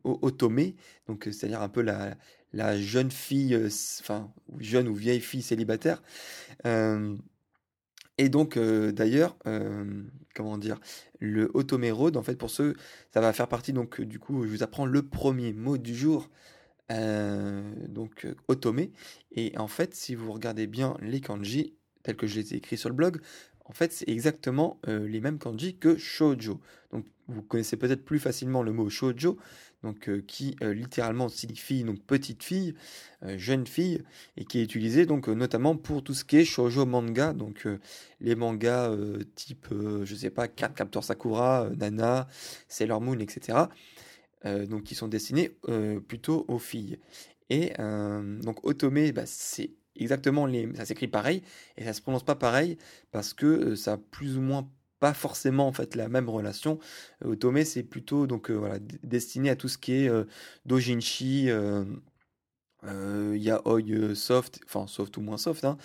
aux, 0.05 0.19
aux 0.23 0.31
tomés, 0.31 0.77
donc 1.07 1.25
c'est-à-dire 1.25 1.63
un 1.63 1.69
peu 1.69 1.83
la, 1.83 2.17
la 2.53 2.81
jeune 2.81 3.11
fille, 3.11 3.57
enfin 4.01 4.33
jeune 4.59 4.89
ou 4.89 4.95
vieille 4.95 5.21
fille 5.21 5.43
célibataire. 5.43 6.03
Et 8.19 8.29
donc, 8.31 8.59
d'ailleurs, 8.59 9.37
comment 10.35 10.57
dire, 10.57 10.81
le 11.21 11.51
Otome 11.55 11.91
Road, 11.91 12.17
en 12.17 12.23
fait, 12.23 12.37
pour 12.37 12.51
ceux, 12.51 12.75
ça 13.13 13.21
va 13.21 13.33
faire 13.33 13.49
partie, 13.49 13.73
donc, 13.75 14.01
du 14.01 14.19
coup, 14.19 14.45
je 14.45 14.49
vous 14.49 14.63
apprends 14.63 14.87
le 14.87 15.03
premier 15.03 15.53
mot 15.53 15.77
du 15.77 15.95
jour, 15.95 16.31
donc, 16.89 18.27
Otome. 18.49 18.87
Et 19.33 19.53
en 19.59 19.69
fait, 19.69 19.95
si 19.95 20.15
vous 20.15 20.33
regardez 20.33 20.67
bien 20.67 20.97
les 21.03 21.21
kanji, 21.21 21.75
tels 22.07 22.17
que 22.17 22.29
je 22.29 22.39
les 22.39 22.55
ai 22.55 22.59
écrits 22.59 22.79
sur 22.79 22.89
le 22.89 22.95
blog, 22.95 23.21
en 23.65 23.73
fait, 23.73 23.93
c'est 23.93 24.09
exactement 24.09 24.81
les 24.87 25.21
mêmes 25.21 25.39
kanji 25.39 25.77
que 25.77 25.97
shoujo. 25.97 26.61
Donc, 26.93 27.05
vous 27.27 27.43
connaissez 27.43 27.77
peut-être 27.77 28.05
plus 28.05 28.21
facilement 28.21 28.63
le 28.63 28.73
mot 28.73 28.89
shoujo, 28.89 29.39
donc 29.83 30.09
qui 30.27 30.55
littéralement 30.63 31.29
signifie 31.29 31.83
donc 31.83 32.01
petite 32.01 32.45
fille, 32.45 32.75
jeune 33.37 33.67
fille, 33.67 34.05
et 34.37 34.45
qui 34.45 34.61
est 34.61 34.63
utilisé 34.63 35.05
donc 35.05 35.27
notamment 35.27 35.77
pour 35.77 36.05
tout 36.05 36.15
ce 36.15 36.25
qui 36.25 36.37
est 36.37 36.45
shoujo 36.45 36.87
manga, 36.87 37.33
donc 37.33 37.67
les 38.21 38.37
mangas 38.37 38.97
type, 39.35 39.67
je 39.73 40.15
sais 40.15 40.31
pas, 40.31 40.47
Captor 40.47 41.03
Sakura, 41.03 41.69
Nana, 41.77 42.29
Sailor 42.69 43.01
Moon, 43.01 43.19
etc. 43.19 43.59
donc 44.45 44.85
qui 44.85 44.95
sont 44.95 45.09
destinés 45.09 45.57
plutôt 46.07 46.45
aux 46.47 46.61
filles. 46.61 47.01
Et 47.51 47.73
donc 47.77 48.65
Otome, 48.65 49.11
bah, 49.11 49.27
c'est 49.27 49.73
exactement 49.99 50.47
les, 50.47 50.69
ça 50.75 50.85
s'écrit 50.85 51.09
pareil 51.09 51.43
et 51.77 51.85
ça 51.85 51.93
se 51.93 52.01
prononce 52.01 52.25
pas 52.25 52.35
pareil 52.35 52.79
parce 53.13 53.35
que 53.35 53.75
ça 53.75 53.95
a 53.95 53.97
plus 53.97 54.37
ou 54.37 54.41
moins 54.41 54.69
pas 55.01 55.15
forcément 55.15 55.67
en 55.69 55.73
fait 55.73 55.95
la 55.95 56.09
même 56.09 56.29
relation. 56.29 56.79
Otome 57.25 57.65
c'est 57.65 57.83
plutôt 57.83 58.27
donc 58.27 58.51
voilà 58.51 58.79
destiné 59.03 59.51
à 59.51 59.57
tout 59.57 59.69
ce 59.69 59.79
qui 59.79 59.93
est 59.93 60.11
dojinshi, 60.65 61.51
yaoi 62.85 64.15
soft, 64.15 64.61
enfin 64.65 64.87
soft 64.87 65.17
ou 65.17 65.21
moins 65.21 65.39
soft, 65.39 65.65
hein, 65.65 65.77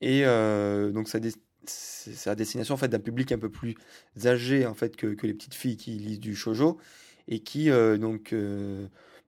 et 0.00 0.22
donc 0.92 1.08
ça 1.08 1.18
c'est 1.66 2.30
à 2.30 2.34
destination 2.34 2.74
en 2.74 2.78
fait 2.78 2.88
d'un 2.88 2.98
public 2.98 3.32
un 3.32 3.38
peu 3.38 3.50
plus 3.50 3.76
âgé 4.24 4.66
en 4.66 4.74
fait 4.74 4.96
que, 4.96 5.08
que, 5.08 5.26
les 5.26 5.34
petites 5.34 5.54
filles 5.54 5.76
qui 5.76 5.92
lisent 5.92 6.20
du 6.20 6.34
shojo 6.34 6.78
et 7.28 7.40
qui 7.40 7.68
donc 7.98 8.34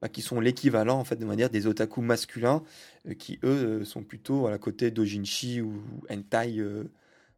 bah, 0.05 0.11
qui 0.11 0.21
sont 0.21 0.39
l'équivalent 0.39 1.01
en 1.01 1.05
fait 1.05 1.17
de 1.17 1.25
manière 1.25 1.49
des 1.49 1.67
otaku 1.67 2.03
masculins 2.03 2.63
euh, 3.09 3.15
qui 3.15 3.39
eux 3.43 3.81
euh, 3.81 3.85
sont 3.87 4.03
plutôt 4.03 4.47
à 4.47 4.51
la 4.51 4.59
côté 4.59 4.91
d'ojinshi 4.91 5.63
ou, 5.63 5.83
hentai 6.11 6.61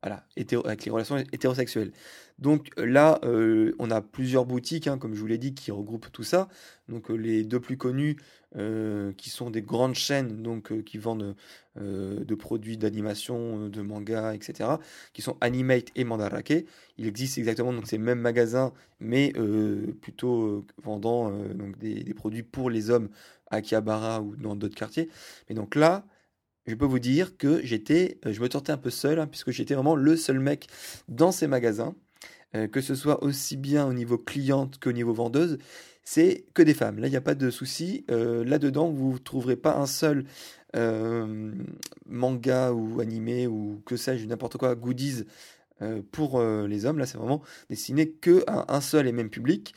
euh, 0.06 0.16
voilà, 0.36 0.62
avec 0.64 0.84
les 0.84 0.90
relations 0.90 1.16
hétérosexuelles. 1.32 1.92
Donc 2.38 2.68
là, 2.76 3.18
on 3.78 3.90
a 3.90 4.02
plusieurs 4.02 4.44
boutiques, 4.44 4.88
hein, 4.88 4.98
comme 4.98 5.14
je 5.14 5.20
vous 5.20 5.26
l'ai 5.26 5.38
dit, 5.38 5.54
qui 5.54 5.70
regroupent 5.70 6.12
tout 6.12 6.22
ça. 6.22 6.48
Donc 6.88 7.08
les 7.08 7.44
deux 7.44 7.60
plus 7.60 7.78
connus, 7.78 8.18
qui 9.16 9.30
sont 9.30 9.48
des 9.48 9.62
grandes 9.62 9.94
chaînes, 9.94 10.42
donc 10.42 10.84
qui 10.84 10.98
vendent 10.98 11.34
de 11.76 12.34
produits 12.34 12.76
d'animation, 12.76 13.70
de 13.70 13.80
manga, 13.80 14.34
etc., 14.34 14.68
qui 15.14 15.22
sont 15.22 15.38
Animate 15.40 15.88
et 15.96 16.04
Mandarake. 16.04 16.66
Il 16.98 17.06
existe 17.06 17.38
exactement 17.38 17.72
donc 17.72 17.86
ces 17.86 17.96
mêmes 17.96 18.20
magasins, 18.20 18.74
mais 19.00 19.32
plutôt 20.02 20.66
vendant 20.82 21.30
donc 21.30 21.78
des, 21.78 22.04
des, 22.04 22.14
produits 22.14 22.42
pour 22.42 22.68
les 22.68 22.90
hommes 22.90 23.08
à 23.50 23.56
Akihabara 23.56 24.20
ou 24.20 24.36
dans 24.36 24.56
d'autres 24.56 24.76
quartiers. 24.76 25.08
Mais 25.48 25.54
donc 25.54 25.74
là, 25.74 26.04
je 26.66 26.74
peux 26.74 26.86
vous 26.86 26.98
dire 26.98 27.36
que 27.36 27.60
j'étais, 27.64 28.18
je 28.24 28.40
me 28.40 28.48
tentais 28.48 28.72
un 28.72 28.76
peu 28.76 28.90
seul, 28.90 29.20
hein, 29.20 29.26
puisque 29.26 29.50
j'étais 29.50 29.74
vraiment 29.74 29.96
le 29.96 30.16
seul 30.16 30.40
mec 30.40 30.66
dans 31.08 31.32
ces 31.32 31.46
magasins. 31.46 31.94
Euh, 32.54 32.68
que 32.68 32.80
ce 32.80 32.94
soit 32.94 33.22
aussi 33.24 33.56
bien 33.56 33.86
au 33.86 33.92
niveau 33.92 34.18
cliente 34.18 34.78
qu'au 34.78 34.92
niveau 34.92 35.12
vendeuse, 35.12 35.58
c'est 36.04 36.46
que 36.54 36.62
des 36.62 36.74
femmes. 36.74 36.98
Là, 36.98 37.08
il 37.08 37.10
n'y 37.10 37.16
a 37.16 37.20
pas 37.20 37.34
de 37.34 37.50
souci. 37.50 38.04
Euh, 38.10 38.44
là-dedans, 38.44 38.90
vous 38.90 39.14
ne 39.14 39.18
trouverez 39.18 39.56
pas 39.56 39.76
un 39.76 39.86
seul 39.86 40.24
euh, 40.76 41.52
manga 42.06 42.72
ou 42.72 43.00
animé 43.00 43.46
ou 43.46 43.82
que 43.84 43.96
sais-je, 43.96 44.26
n'importe 44.26 44.56
quoi, 44.58 44.74
goodies 44.74 45.24
pour 46.10 46.40
les 46.42 46.86
hommes. 46.86 46.98
Là, 46.98 47.04
c'est 47.04 47.18
vraiment 47.18 47.42
destiné 47.68 48.08
que 48.10 48.42
à 48.46 48.74
un 48.74 48.80
seul 48.80 49.06
et 49.06 49.12
même 49.12 49.28
public. 49.28 49.74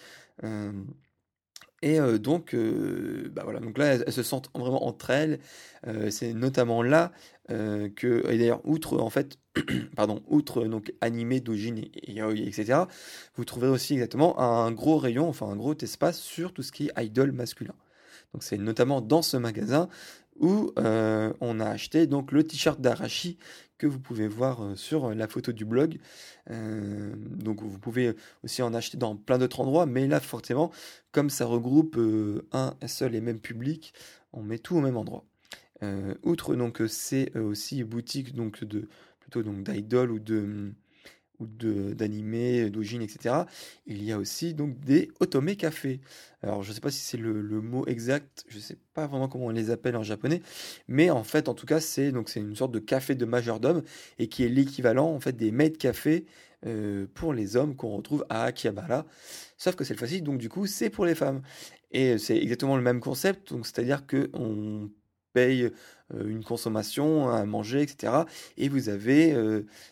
Et 1.82 2.00
donc, 2.20 2.56
bah 3.34 3.44
voilà, 3.44 3.60
donc 3.60 3.78
là, 3.78 3.96
elles, 3.96 4.12
se 4.12 4.24
sentent 4.24 4.50
vraiment 4.54 4.86
entre 4.86 5.10
elles. 5.12 5.40
c'est 6.10 6.34
notamment 6.34 6.84
là 6.84 7.12
que, 7.48 8.30
et 8.30 8.38
d'ailleurs, 8.38 8.62
outre 8.66 9.00
en 9.00 9.10
fait, 9.10 9.38
pardon, 9.96 10.22
outre 10.28 10.66
donc 10.66 10.94
animé, 11.02 11.40
doujin 11.40 11.76
et, 11.78 12.12
yaoi, 12.12 12.34
etc., 12.34 12.82
vous 13.36 13.46
trouverez 13.46 13.70
aussi 13.70 13.94
exactement 13.94 14.40
un 14.40 14.72
gros 14.72 14.98
rayon, 14.98 15.28
enfin 15.28 15.48
un 15.48 15.56
gros 15.56 15.76
espace 15.80 16.20
sur 16.20 16.54
tout 16.54 16.64
ce 16.64 16.72
qui 16.72 16.88
est 16.88 17.04
idol 17.04 17.32
masculin. 17.32 17.76
Donc 18.34 18.44
c'est 18.44 18.58
notamment 18.58 19.02
dans 19.02 19.22
ce 19.22 19.38
magasin 19.38 19.90
où 20.40 20.72
on 20.78 21.60
a 21.60 21.66
acheté 21.66 22.08
donc 22.08 22.32
le 22.32 22.44
t-shirt 22.44 22.80
d'Arashi 22.80 23.38
que 23.80 23.88
vous 23.88 24.00
pouvez 24.00 24.28
voir 24.28 24.62
euh, 24.62 24.76
sur 24.76 25.06
euh, 25.06 25.16
la 25.16 25.28
photo 25.28 25.52
du 25.52 25.66
blog. 25.66 25.98
Euh, 26.52 27.16
donc 27.16 27.64
vous 27.64 27.80
pouvez 27.80 28.14
aussi 28.44 28.62
en 28.62 28.76
acheter 28.76 28.98
dans 28.98 29.16
plein 29.16 29.40
d'autres 29.40 29.62
endroits, 29.62 29.88
mais 29.88 30.06
là 30.06 30.20
forcément, 30.20 30.72
comme 31.12 31.32
ça 31.32 31.46
regroupe 31.46 31.98
un 32.52 32.76
seul 32.86 33.16
et 33.16 33.22
même 33.22 33.40
public, 33.40 33.94
on 34.34 34.44
met 34.44 34.60
tout 34.60 34.76
au 34.76 34.82
même 34.82 34.98
endroit. 34.98 35.26
outre 36.24 36.56
donc 36.56 36.82
c'est 36.88 37.36
aussi 37.38 37.84
boutique 37.84 38.36
donc 38.36 38.64
de 38.64 38.90
plutôt 39.20 39.44
donc 39.44 39.64
d'idol 39.64 40.12
ou 40.12 40.20
de 40.20 40.74
ou 41.40 41.46
d'animés, 41.48 42.70
d'ojin, 42.70 43.02
etc. 43.02 43.44
Il 43.86 44.04
y 44.04 44.12
a 44.12 44.18
aussi 44.18 44.54
donc 44.54 44.80
des 44.80 45.10
otome 45.20 45.56
café. 45.56 46.00
Alors 46.42 46.64
je 46.64 46.70
ne 46.70 46.74
sais 46.74 46.82
pas 46.82 46.92
si 46.92 47.00
c'est 47.00 47.18
le, 47.18 47.44
mot 47.62 47.86
exact, 47.88 48.46
je 48.48 48.58
ne 48.58 48.62
sais 48.62 48.78
pas 48.94 49.08
vraiment 49.08 49.28
comment 49.28 49.48
on 49.48 49.50
les 49.50 49.72
appelle 49.72 49.96
en 49.98 50.04
japonais, 50.04 50.42
mais 50.88 51.10
en 51.10 51.24
fait 51.24 51.50
en 51.50 51.54
tout 51.54 51.66
cas 51.66 51.80
c'est 51.80 52.12
donc 52.12 52.30
c'est 52.30 52.40
une 52.40 52.56
sorte 52.56 52.72
de 52.72 52.80
café 52.80 53.16
de 53.16 53.26
majordome 53.26 53.84
et 54.20 54.28
qui 54.28 54.44
est 54.44 54.50
l'équivalent 54.50 55.08
en 55.14 55.20
fait 55.20 55.34
des 55.34 55.52
maid 55.52 55.78
café 55.78 56.26
euh, 56.66 57.08
pour 57.14 57.34
les 57.34 57.56
hommes 57.58 57.76
qu'on 57.76 57.96
retrouve 57.96 58.26
à 58.30 58.44
Akihabara. 58.44 59.06
Sauf 59.58 59.76
que 59.76 59.84
cette 59.84 60.00
fois-ci 60.00 60.22
donc 60.22 60.38
du 60.38 60.50
coup 60.50 60.66
c'est 60.66 60.90
pour 60.90 61.06
les 61.06 61.16
femmes 61.16 61.42
et 61.92 62.18
c'est 62.18 62.38
exactement 62.38 62.78
le 62.78 62.84
même 62.84 63.02
concept 63.02 63.52
donc 63.54 63.66
c'est-à-dire 63.66 64.06
que 64.06 64.30
on 64.34 64.90
paye 65.34 65.72
une 66.14 66.44
consommation 66.44 67.30
à 67.30 67.46
manger, 67.46 67.82
etc. 67.82 68.24
Et 68.58 68.70
vous 68.70 68.90
avez 68.90 69.36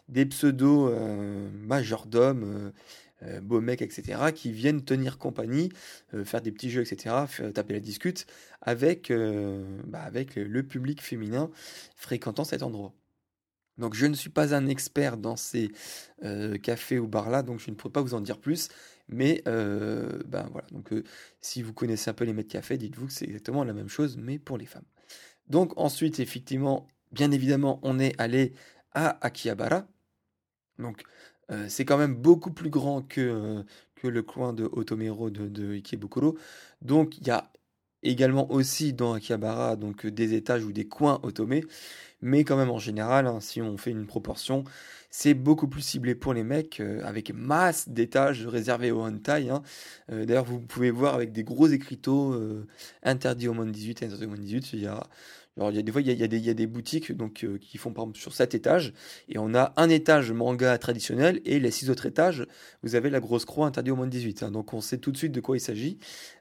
des 0.09 0.25
pseudo 0.25 0.93
majordomes, 1.53 2.71
beaux 3.41 3.61
mecs, 3.61 3.81
etc., 3.81 4.31
qui 4.33 4.51
viennent 4.51 4.83
tenir 4.83 5.17
compagnie, 5.17 5.71
faire 6.23 6.41
des 6.41 6.51
petits 6.51 6.69
jeux, 6.69 6.81
etc., 6.81 7.15
taper 7.53 7.73
la 7.73 7.79
discute 7.79 8.27
avec, 8.61 9.11
bah, 9.85 10.01
avec 10.01 10.35
le 10.35 10.63
public 10.63 11.01
féminin 11.01 11.49
fréquentant 11.95 12.43
cet 12.43 12.63
endroit. 12.63 12.93
Donc 13.77 13.93
je 13.93 14.07
ne 14.07 14.15
suis 14.15 14.31
pas 14.31 14.55
un 14.55 14.67
expert 14.67 15.17
dans 15.17 15.35
ces 15.35 15.71
cafés 16.63 16.99
ou 16.99 17.07
bars 17.07 17.29
là, 17.29 17.43
donc 17.43 17.59
je 17.59 17.69
ne 17.69 17.75
pourrais 17.75 17.93
pas 17.93 18.01
vous 18.01 18.13
en 18.13 18.21
dire 18.21 18.39
plus. 18.39 18.69
Mais 19.09 19.41
ben 19.45 20.49
voilà, 20.51 20.67
donc 20.71 20.93
si 21.41 21.61
vous 21.61 21.73
connaissez 21.73 22.09
un 22.09 22.13
peu 22.13 22.25
les 22.25 22.33
maîtres 22.33 22.49
café, 22.49 22.77
dites-vous 22.77 23.07
que 23.07 23.13
c'est 23.13 23.25
exactement 23.25 23.63
la 23.63 23.73
même 23.73 23.87
chose, 23.87 24.17
mais 24.17 24.37
pour 24.37 24.57
les 24.57 24.65
femmes. 24.65 24.83
Donc 25.49 25.73
ensuite, 25.77 26.19
effectivement, 26.19 26.87
bien 27.11 27.31
évidemment, 27.31 27.79
on 27.83 27.99
est 27.99 28.19
allé 28.19 28.53
à 28.93 29.17
Akihabara. 29.25 29.87
Donc 30.79 31.03
euh, 31.51 31.67
c'est 31.69 31.85
quand 31.85 31.97
même 31.97 32.15
beaucoup 32.15 32.51
plus 32.51 32.69
grand 32.69 33.01
que, 33.03 33.21
euh, 33.21 33.63
le 34.03 34.23
coin 34.23 34.53
de 34.53 34.65
Otomero 34.71 35.29
de 35.29 35.73
Ikebukuro. 35.73 36.37
Donc 36.81 37.17
il 37.17 37.27
y 37.27 37.31
a 37.31 37.51
également 38.09 38.51
aussi 38.51 38.93
dans 38.93 39.13
Akihabara 39.13 39.75
donc 39.75 40.05
des 40.07 40.33
étages 40.33 40.63
ou 40.63 40.71
des 40.71 40.87
coins 40.87 41.19
Otome. 41.23 41.61
Mais 42.21 42.43
quand 42.43 42.57
même 42.57 42.71
en 42.71 42.79
général, 42.79 43.27
hein, 43.27 43.39
si 43.41 43.61
on 43.61 43.77
fait 43.77 43.91
une 43.91 44.07
proportion, 44.07 44.63
c'est 45.11 45.35
beaucoup 45.35 45.67
plus 45.67 45.81
ciblé 45.81 46.15
pour 46.15 46.33
les 46.33 46.43
mecs, 46.43 46.79
euh, 46.79 47.01
avec 47.05 47.31
masse 47.33 47.89
d'étages 47.89 48.47
réservés 48.47 48.91
aux 48.91 49.01
hentai. 49.01 49.49
Hein. 49.49 49.61
D'ailleurs, 50.09 50.45
vous 50.45 50.59
pouvez 50.59 50.91
voir 50.91 51.13
avec 51.13 51.31
des 51.31 51.43
gros 51.43 51.67
écriteaux 51.67 52.35
interdits 53.03 53.47
au 53.47 53.53
moins 53.53 53.65
de 53.65 53.71
18, 53.71 54.03
interdits 54.03 54.25
au 54.25 54.29
moins 54.29 54.37
de 54.37 54.41
18. 54.43 54.73
Il 54.73 54.81
y 54.81 54.87
a 54.87 55.03
alors, 55.57 55.71
il 55.71 55.75
y 55.75 55.79
a 55.79 55.81
des 55.81 55.91
fois, 55.91 56.01
il 56.01 56.07
y 56.07 56.23
a, 56.23 56.53
des, 56.53 56.67
boutiques 56.67 57.11
donc, 57.11 57.43
euh, 57.43 57.57
qui 57.57 57.79
font 57.79 57.91
par 57.91 58.03
exemple 58.03 58.19
sur 58.19 58.33
7 58.33 58.53
étages, 58.53 58.93
et 59.27 59.39
on 59.39 59.55
a 59.55 59.73
un 59.75 59.89
étage 59.89 60.31
manga 60.31 60.77
traditionnel, 60.77 61.41
et 61.45 61.59
les 61.59 61.71
6 61.71 61.89
autres 61.89 62.05
étages, 62.05 62.45
vous 62.83 62.93
avez 62.93 63.09
la 63.09 63.19
grosse 63.19 63.45
croix 63.45 63.65
interdite 63.65 63.91
au 63.91 63.95
moins 63.95 64.05
de 64.05 64.11
18. 64.11 64.43
Hein. 64.43 64.51
donc, 64.51 64.73
on 64.73 64.81
sait 64.81 64.99
tout 64.99 65.11
de 65.11 65.17
suite 65.17 65.31
de 65.31 65.41
quoi 65.41 65.57
il 65.57 65.59
s'agit. 65.59 65.97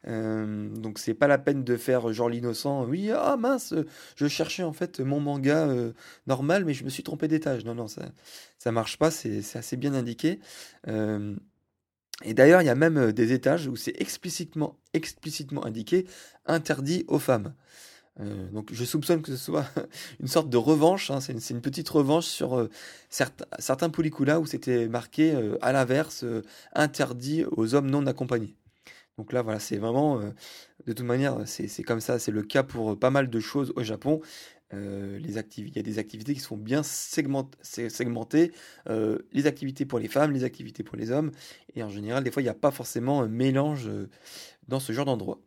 Euh, 0.07 0.69
donc, 0.69 0.99
c'est 0.99 1.15
pas 1.15 1.29
la 1.29 1.39
peine 1.39 1.65
de 1.65 1.77
faire 1.77 2.13
genre 2.13 2.29
l'innocent. 2.29 2.85
Oui, 2.85 3.11
ah 3.11 3.37
mince, 3.39 3.75
je 4.17 4.27
cherchais 4.29 4.63
en 4.63 4.75
fait 4.75 5.01
mon 5.01 5.21
manga 5.21 5.67
euh, 5.67 5.93
normal, 6.27 6.67
mais 6.67 6.75
je 6.75 6.85
me 6.85 6.91
suis 6.91 7.03
trompé 7.03 7.27
d'étage. 7.27 7.65
Non, 7.65 7.75
non, 7.75 7.89
ça, 7.89 8.13
ça 8.59 8.71
marche 8.71 8.99
pas, 8.99 9.11
c'est 9.11 9.41
assez 9.57 9.77
bien 9.79 9.95
indiqué. 9.95 10.41
Euh, 10.89 11.35
et 12.25 12.35
d'ailleurs, 12.35 12.61
il 12.61 12.67
y 12.67 12.71
a 12.71 12.75
même 12.75 13.13
des 13.13 13.33
étages 13.33 13.67
où 13.67 13.77
c'est 13.77 13.99
explicitement, 13.99 14.79
explicitement 14.93 15.65
indiqué 15.65 16.07
interdit 16.47 17.05
aux 17.09 17.19
femmes. 17.19 17.55
Euh, 18.21 18.49
donc 18.51 18.73
je 18.73 18.85
soupçonne 18.85 19.21
que 19.21 19.31
ce 19.31 19.37
soit 19.37 19.67
une 20.21 20.29
sorte 20.29 20.49
de 20.49 20.57
revanche, 20.57 21.11
hein, 21.11 21.21
c'est 21.21 21.51
une, 21.51 21.61
petite 21.61 21.89
revanche 21.89 22.25
sur 22.25 22.59
euh, 22.59 22.71
certains, 23.11 23.45
certains 23.59 23.91
où 24.39 24.47
c'était 24.47 24.89
marqué 24.89 25.33
euh, 25.33 25.59
à 25.61 25.73
l'inverse, 25.73 26.25
interdit 26.75 27.45
aux 27.51 27.75
hommes 27.75 27.91
non 27.91 28.07
accompagnés. 28.07 28.55
Donc 29.19 29.33
là, 29.33 29.43
voilà, 29.43 29.59
c'est 29.59 29.79
vraiment, 29.79 30.21
de 30.21 30.93
toute 30.93 31.07
manière, 31.07 31.39
c'est 31.47 31.83
comme 31.83 32.01
ça, 32.01 32.19
c'est 32.19 32.33
le 32.33 32.43
cas 32.43 32.63
pour 32.63 32.99
pas 32.99 33.09
mal 33.09 33.31
de 33.31 33.41
choses 33.41 33.73
au 33.75 33.83
Japon. 33.83 34.21
il 34.73 35.31
y 35.31 35.79
a 35.79 35.83
des 35.83 35.99
activités 35.99 36.35
qui 36.35 36.41
sont 36.41 36.59
bien 36.59 36.83
segmentées, 36.83 38.53
les 38.87 39.47
activités 39.47 39.87
pour 39.87 39.99
les 39.99 40.09
femmes, 40.09 40.33
les 40.33 40.45
activités 40.45 40.83
pour 40.83 40.99
les 40.99 41.11
hommes, 41.13 41.33
et 41.75 41.83
en 41.83 41.89
général, 41.89 42.25
des 42.25 42.31
fois, 42.31 42.43
il 42.43 42.45
n'y 42.45 42.51
a 42.51 42.55
pas 42.55 42.71
forcément 42.71 43.23
un 43.23 43.29
mélange 43.29 43.91
dans 44.69 44.81
ce 44.81 44.93
genre 44.93 45.07
d'endroit. 45.07 45.41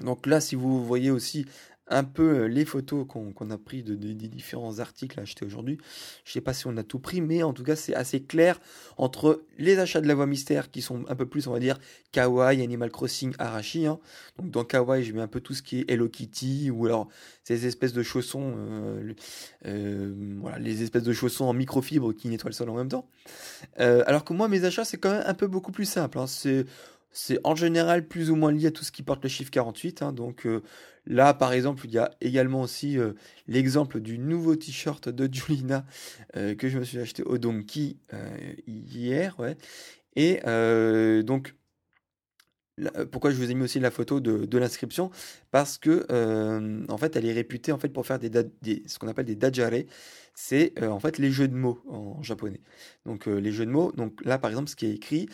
Donc 0.00 0.26
là, 0.26 0.40
si 0.40 0.54
vous 0.54 0.84
voyez 0.84 1.10
aussi 1.10 1.46
un 1.90 2.04
peu 2.04 2.44
les 2.44 2.64
photos 2.64 3.06
qu'on 3.06 3.50
a 3.50 3.58
pris 3.58 3.82
de, 3.82 3.94
des 3.94 4.28
différents 4.28 4.78
articles 4.78 5.18
achetés 5.20 5.44
aujourd'hui. 5.44 5.78
Je 6.24 6.30
ne 6.30 6.32
sais 6.34 6.40
pas 6.40 6.54
si 6.54 6.66
on 6.66 6.76
a 6.76 6.82
tout 6.82 6.98
pris, 6.98 7.20
mais 7.20 7.42
en 7.42 7.52
tout 7.52 7.64
cas, 7.64 7.76
c'est 7.76 7.94
assez 7.94 8.22
clair 8.22 8.60
entre 8.96 9.42
les 9.58 9.78
achats 9.78 10.00
de 10.00 10.08
la 10.08 10.14
voie 10.14 10.26
mystère 10.26 10.70
qui 10.70 10.82
sont 10.82 11.04
un 11.08 11.14
peu 11.16 11.26
plus, 11.26 11.46
on 11.48 11.52
va 11.52 11.58
dire, 11.58 11.78
Kawaii, 12.12 12.62
Animal 12.62 12.90
Crossing, 12.90 13.34
Arashi. 13.38 13.86
Hein. 13.86 13.98
Donc 14.38 14.50
dans 14.50 14.64
Kawaii, 14.64 15.04
je 15.04 15.12
mets 15.12 15.20
un 15.20 15.28
peu 15.28 15.40
tout 15.40 15.54
ce 15.54 15.62
qui 15.62 15.80
est 15.80 15.90
Hello 15.90 16.08
Kitty 16.08 16.70
ou 16.70 16.86
alors 16.86 17.08
ces 17.44 17.66
espèces 17.66 17.92
de 17.92 18.02
chaussons, 18.02 18.54
euh, 18.56 19.12
euh, 19.66 20.14
voilà, 20.40 20.58
les 20.58 20.82
espèces 20.82 21.02
de 21.02 21.12
chaussons 21.12 21.46
en 21.46 21.52
microfibre 21.52 22.14
qui 22.14 22.28
nettoient 22.28 22.50
le 22.50 22.54
sol 22.54 22.70
en 22.70 22.76
même 22.76 22.88
temps. 22.88 23.08
Euh, 23.80 24.04
alors 24.06 24.24
que 24.24 24.32
moi, 24.32 24.48
mes 24.48 24.64
achats, 24.64 24.84
c'est 24.84 24.98
quand 24.98 25.10
même 25.10 25.24
un 25.26 25.34
peu 25.34 25.46
beaucoup 25.46 25.72
plus 25.72 25.86
simple. 25.86 26.18
Hein. 26.18 26.26
C'est 26.26 26.66
c'est 27.12 27.40
en 27.42 27.56
général 27.56 28.06
plus 28.06 28.30
ou 28.30 28.36
moins 28.36 28.52
lié 28.52 28.68
à 28.68 28.70
tout 28.70 28.84
ce 28.84 28.92
qui 28.92 29.02
porte 29.02 29.24
le 29.24 29.28
chiffre 29.28 29.50
48. 29.50 30.02
Hein. 30.02 30.12
donc 30.12 30.46
Là, 31.10 31.34
par 31.34 31.52
exemple, 31.52 31.86
il 31.86 31.90
y 31.90 31.98
a 31.98 32.12
également 32.20 32.62
aussi 32.62 32.96
euh, 32.96 33.14
l'exemple 33.48 33.98
du 33.98 34.16
nouveau 34.16 34.54
t-shirt 34.54 35.08
de 35.08 35.28
Julina 35.34 35.84
euh, 36.36 36.54
que 36.54 36.68
je 36.68 36.78
me 36.78 36.84
suis 36.84 36.98
acheté 36.98 37.24
au 37.24 37.36
Donkey 37.36 37.96
euh, 38.14 38.54
hier. 38.68 39.36
Et 40.14 40.40
donc, 41.24 41.56
pourquoi 43.10 43.32
je 43.32 43.36
vous 43.36 43.50
ai 43.50 43.54
mis 43.54 43.64
aussi 43.64 43.80
la 43.80 43.90
photo 43.90 44.20
de, 44.20 44.58
l'inscription? 44.58 45.10
Parce 45.50 45.78
que, 45.78 46.06
en 46.88 46.96
fait, 46.96 47.16
elle 47.16 47.26
est 47.26 47.32
réputée 47.32 47.72
en 47.72 47.78
fait, 47.78 47.88
pour 47.88 48.06
faire 48.06 48.20
des, 48.20 48.30
ce 48.86 48.98
qu'on 48.98 49.08
appelle 49.08 49.26
des 49.26 49.36
dajare. 49.36 49.82
C'est 50.34 50.80
en 50.84 51.00
fait 51.00 51.18
les 51.18 51.32
jeux 51.32 51.48
de 51.48 51.56
mots 51.56 51.82
en 51.88 52.22
japonais. 52.22 52.60
Donc, 53.04 53.26
les 53.26 53.50
jeux 53.50 53.66
de 53.66 53.70
mots. 53.70 53.90
Donc 53.92 54.24
là, 54.24 54.38
par 54.38 54.50
exemple, 54.50 54.70
ce 54.70 54.76
qui 54.76 54.86
est 54.86 54.94
écrit, 54.94 55.28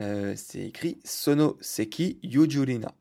c'est 0.00 0.66
écrit 0.66 0.98
Sono 1.04 1.56
Seki 1.60 2.18
Yujurina. 2.22 2.94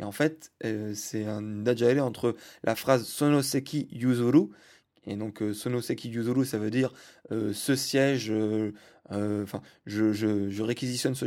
Et 0.00 0.04
en 0.04 0.12
fait, 0.12 0.52
euh, 0.64 0.92
c'est 0.94 1.24
un 1.24 1.42
dajare 1.42 2.04
entre 2.04 2.36
la 2.62 2.74
phrase 2.74 3.06
Sonoseki 3.06 3.88
Yuzuru. 3.92 4.48
Et 5.06 5.16
donc, 5.16 5.42
euh, 5.42 5.52
Sonoseki 5.52 6.08
Yuzuru, 6.08 6.44
ça 6.44 6.58
veut 6.58 6.70
dire 6.70 6.92
euh, 7.30 7.52
ce 7.52 7.76
siège, 7.76 8.32
enfin, 9.10 9.62
je, 9.86 10.62
réquisitionne 10.62 11.14
ce, 11.14 11.26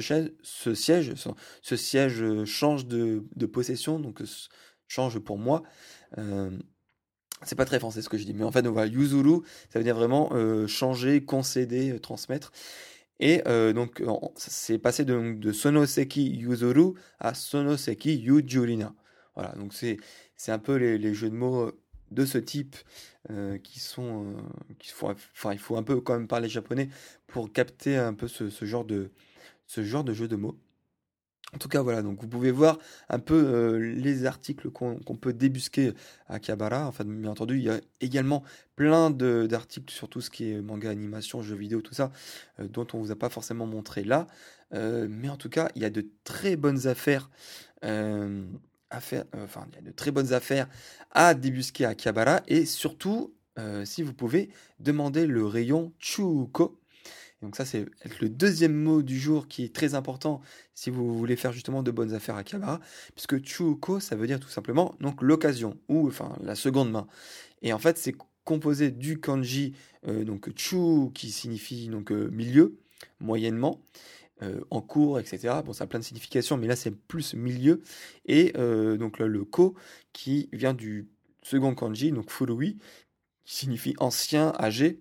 siège, 0.74 1.14
ce 1.62 1.76
siège, 1.76 2.46
change 2.46 2.88
de, 2.88 3.24
de 3.36 3.46
possession, 3.46 4.00
donc 4.00 4.22
change 4.88 5.20
pour 5.20 5.38
moi. 5.38 5.64
c'est 7.44 7.56
pas 7.56 7.66
très 7.66 7.80
français 7.80 8.02
ce 8.02 8.10
que 8.10 8.18
je 8.18 8.26
dis, 8.26 8.34
mais 8.34 8.44
en 8.44 8.52
fait, 8.52 8.66
on 8.68 8.72
voit 8.72 8.88
Yuzuru, 8.88 9.42
ça 9.70 9.80
veut 9.80 9.86
dire 9.86 9.96
vraiment 9.96 10.32
changer, 10.68 11.24
concéder, 11.24 12.00
transmettre. 12.02 12.52
Et 13.20 13.42
euh, 13.48 13.74
donc, 13.74 14.04
c'est 14.36 14.78
passé 14.78 15.06
de, 15.06 15.52
Sonoseki 15.52 16.30
Yuzuru 16.38 16.94
à 17.20 17.34
Sonoseki 17.34 18.16
Yujurina. 18.18 18.94
Voilà, 19.36 19.54
donc 19.56 19.74
c'est 19.74 20.52
un 20.52 20.60
peu 20.60 20.76
les, 20.76 21.14
jeux 21.14 21.30
de 21.30 21.36
mots 21.36 21.62
euh, 21.62 21.80
de 22.12 22.26
ce 22.26 22.38
type 22.38 22.76
euh, 23.30 23.58
qui 23.58 23.80
sont. 23.80 24.36
Qui 24.80 24.92
font, 24.92 25.16
enfin, 25.34 25.54
il 25.54 25.60
faut 25.60 25.78
un 25.78 25.84
peu 25.84 26.00
quand 26.02 26.14
même 26.14 26.28
parler 26.28 26.50
japonais 26.50 26.90
pour 27.28 27.52
capter 27.52 27.98
un 27.98 28.14
peu 28.14 28.28
ce 28.28 28.66
genre, 28.66 28.86
de, 28.86 29.12
ce 29.66 29.84
genre 29.84 30.04
de 30.04 30.14
jeu 30.14 30.28
de 30.28 30.36
mots. 30.36 30.58
En 31.56 31.60
tout 31.60 31.70
cas, 31.70 31.82
voilà, 31.82 32.02
donc 32.02 32.20
vous 32.20 32.28
pouvez 32.28 32.52
voir 32.52 32.78
un 33.08 33.20
peu 33.20 33.36
euh, 33.36 33.78
les 33.80 34.26
articles 34.26 34.70
qu'on 34.70 35.00
peut 35.00 35.32
débusquer 35.32 35.94
à 36.28 36.40
Kabara. 36.40 36.88
Enfin, 36.88 37.06
bien 37.06 37.32
entendu, 37.32 37.58
il 37.58 37.64
y 37.64 37.70
a 37.70 37.80
également 38.02 38.44
plein 38.76 39.12
d'articles 39.12 39.94
sur 39.94 40.10
tout 40.10 40.20
ce 40.20 40.30
qui 40.30 40.52
est 40.52 40.62
manga, 40.62 40.90
animation, 40.90 41.42
jeux 41.42 41.56
vidéo, 41.56 41.82
tout 41.82 41.94
ça, 41.94 42.12
euh, 42.60 42.68
dont 42.68 42.86
on 42.94 43.00
vous 43.00 43.12
a 43.12 43.16
pas 43.16 43.30
forcément 43.30 43.66
montré 43.66 44.04
là. 44.04 44.28
Euh, 44.74 45.08
mais 45.10 45.30
en 45.30 45.38
tout 45.38 45.48
cas, 45.48 45.70
il 45.76 45.82
y 45.82 45.86
a 45.86 45.90
de 45.90 46.06
très 46.26 46.58
bonnes 46.58 46.86
affaires. 46.88 47.30
à 47.82 49.02
faire, 49.02 49.26
enfin, 49.34 49.68
il 49.72 49.76
y 49.76 49.80
a 49.80 49.82
de 49.82 49.92
très 49.92 50.12
bonnes 50.12 50.34
affaires 50.34 50.68
à 51.12 51.34
débusquer 51.34 51.86
à 51.86 51.96
Kabara 51.96 52.42
et 52.48 52.66
surtout, 52.66 53.34
si 53.86 54.02
vous 54.04 54.14
pouvez, 54.14 54.50
demander 54.80 55.26
le 55.28 55.46
rayon 55.46 55.94
Chuko 56.00 56.80
donc 57.42 57.56
ça, 57.56 57.66
c'est 57.66 57.86
le 58.20 58.30
deuxième 58.30 58.74
mot 58.74 59.04
du 59.04 59.20
jour 59.20 59.48
qui 59.48 59.64
est 59.64 59.74
très 59.74 59.94
important 59.94 60.42
si 60.74 60.90
vous 60.90 61.16
voulez 61.16 61.36
faire 61.36 61.52
justement 61.52 61.84
de 61.84 61.92
bonnes 61.92 62.14
affaires 62.14 62.36
à 62.36 62.44
Kabara, 62.44 62.80
puisque 63.14 63.44
Chuko, 63.46 64.00
ça 64.00 64.16
veut 64.16 64.26
dire 64.26 64.40
tout 64.40 64.50
simplement 64.50 64.96
donc 65.02 65.22
l'occasion 65.22 65.78
ou 65.88 66.08
enfin 66.08 66.36
la 66.42 66.56
seconde 66.56 66.92
main. 66.92 67.08
Et 67.62 67.74
en 67.74 67.80
fait, 67.80 67.98
c'est 67.98 68.16
composé 68.44 68.92
du 68.92 69.20
kanji 69.20 69.74
euh, 70.08 70.24
donc 70.24 70.50
chu 70.56 71.12
qui 71.14 71.32
signifie 71.32 71.90
donc 71.90 72.12
euh, 72.12 72.30
milieu, 72.32 72.80
moyennement. 73.20 73.82
Euh, 74.44 74.62
en 74.70 74.82
cours, 74.82 75.20
etc. 75.20 75.62
Bon, 75.66 75.74
ça 75.74 75.86
a 75.86 75.88
plein 75.88 75.98
de 75.98 76.04
significations, 76.04 76.58
mais 76.58 76.68
là 76.68 76.76
c'est 76.76 76.92
plus 76.92 77.34
milieu. 77.34 77.82
Et 78.28 78.54
donc 78.54 79.18
le 79.18 79.44
ko 79.46 79.74
qui 80.14 80.48
vient 80.54 80.76
du 80.76 81.10
second 81.42 81.74
kanji, 81.74 82.12
donc 82.12 82.30
furui, 82.30 82.78
qui 83.46 83.56
signifie 83.56 83.96
ancien, 83.98 84.54
âgé, 84.60 85.00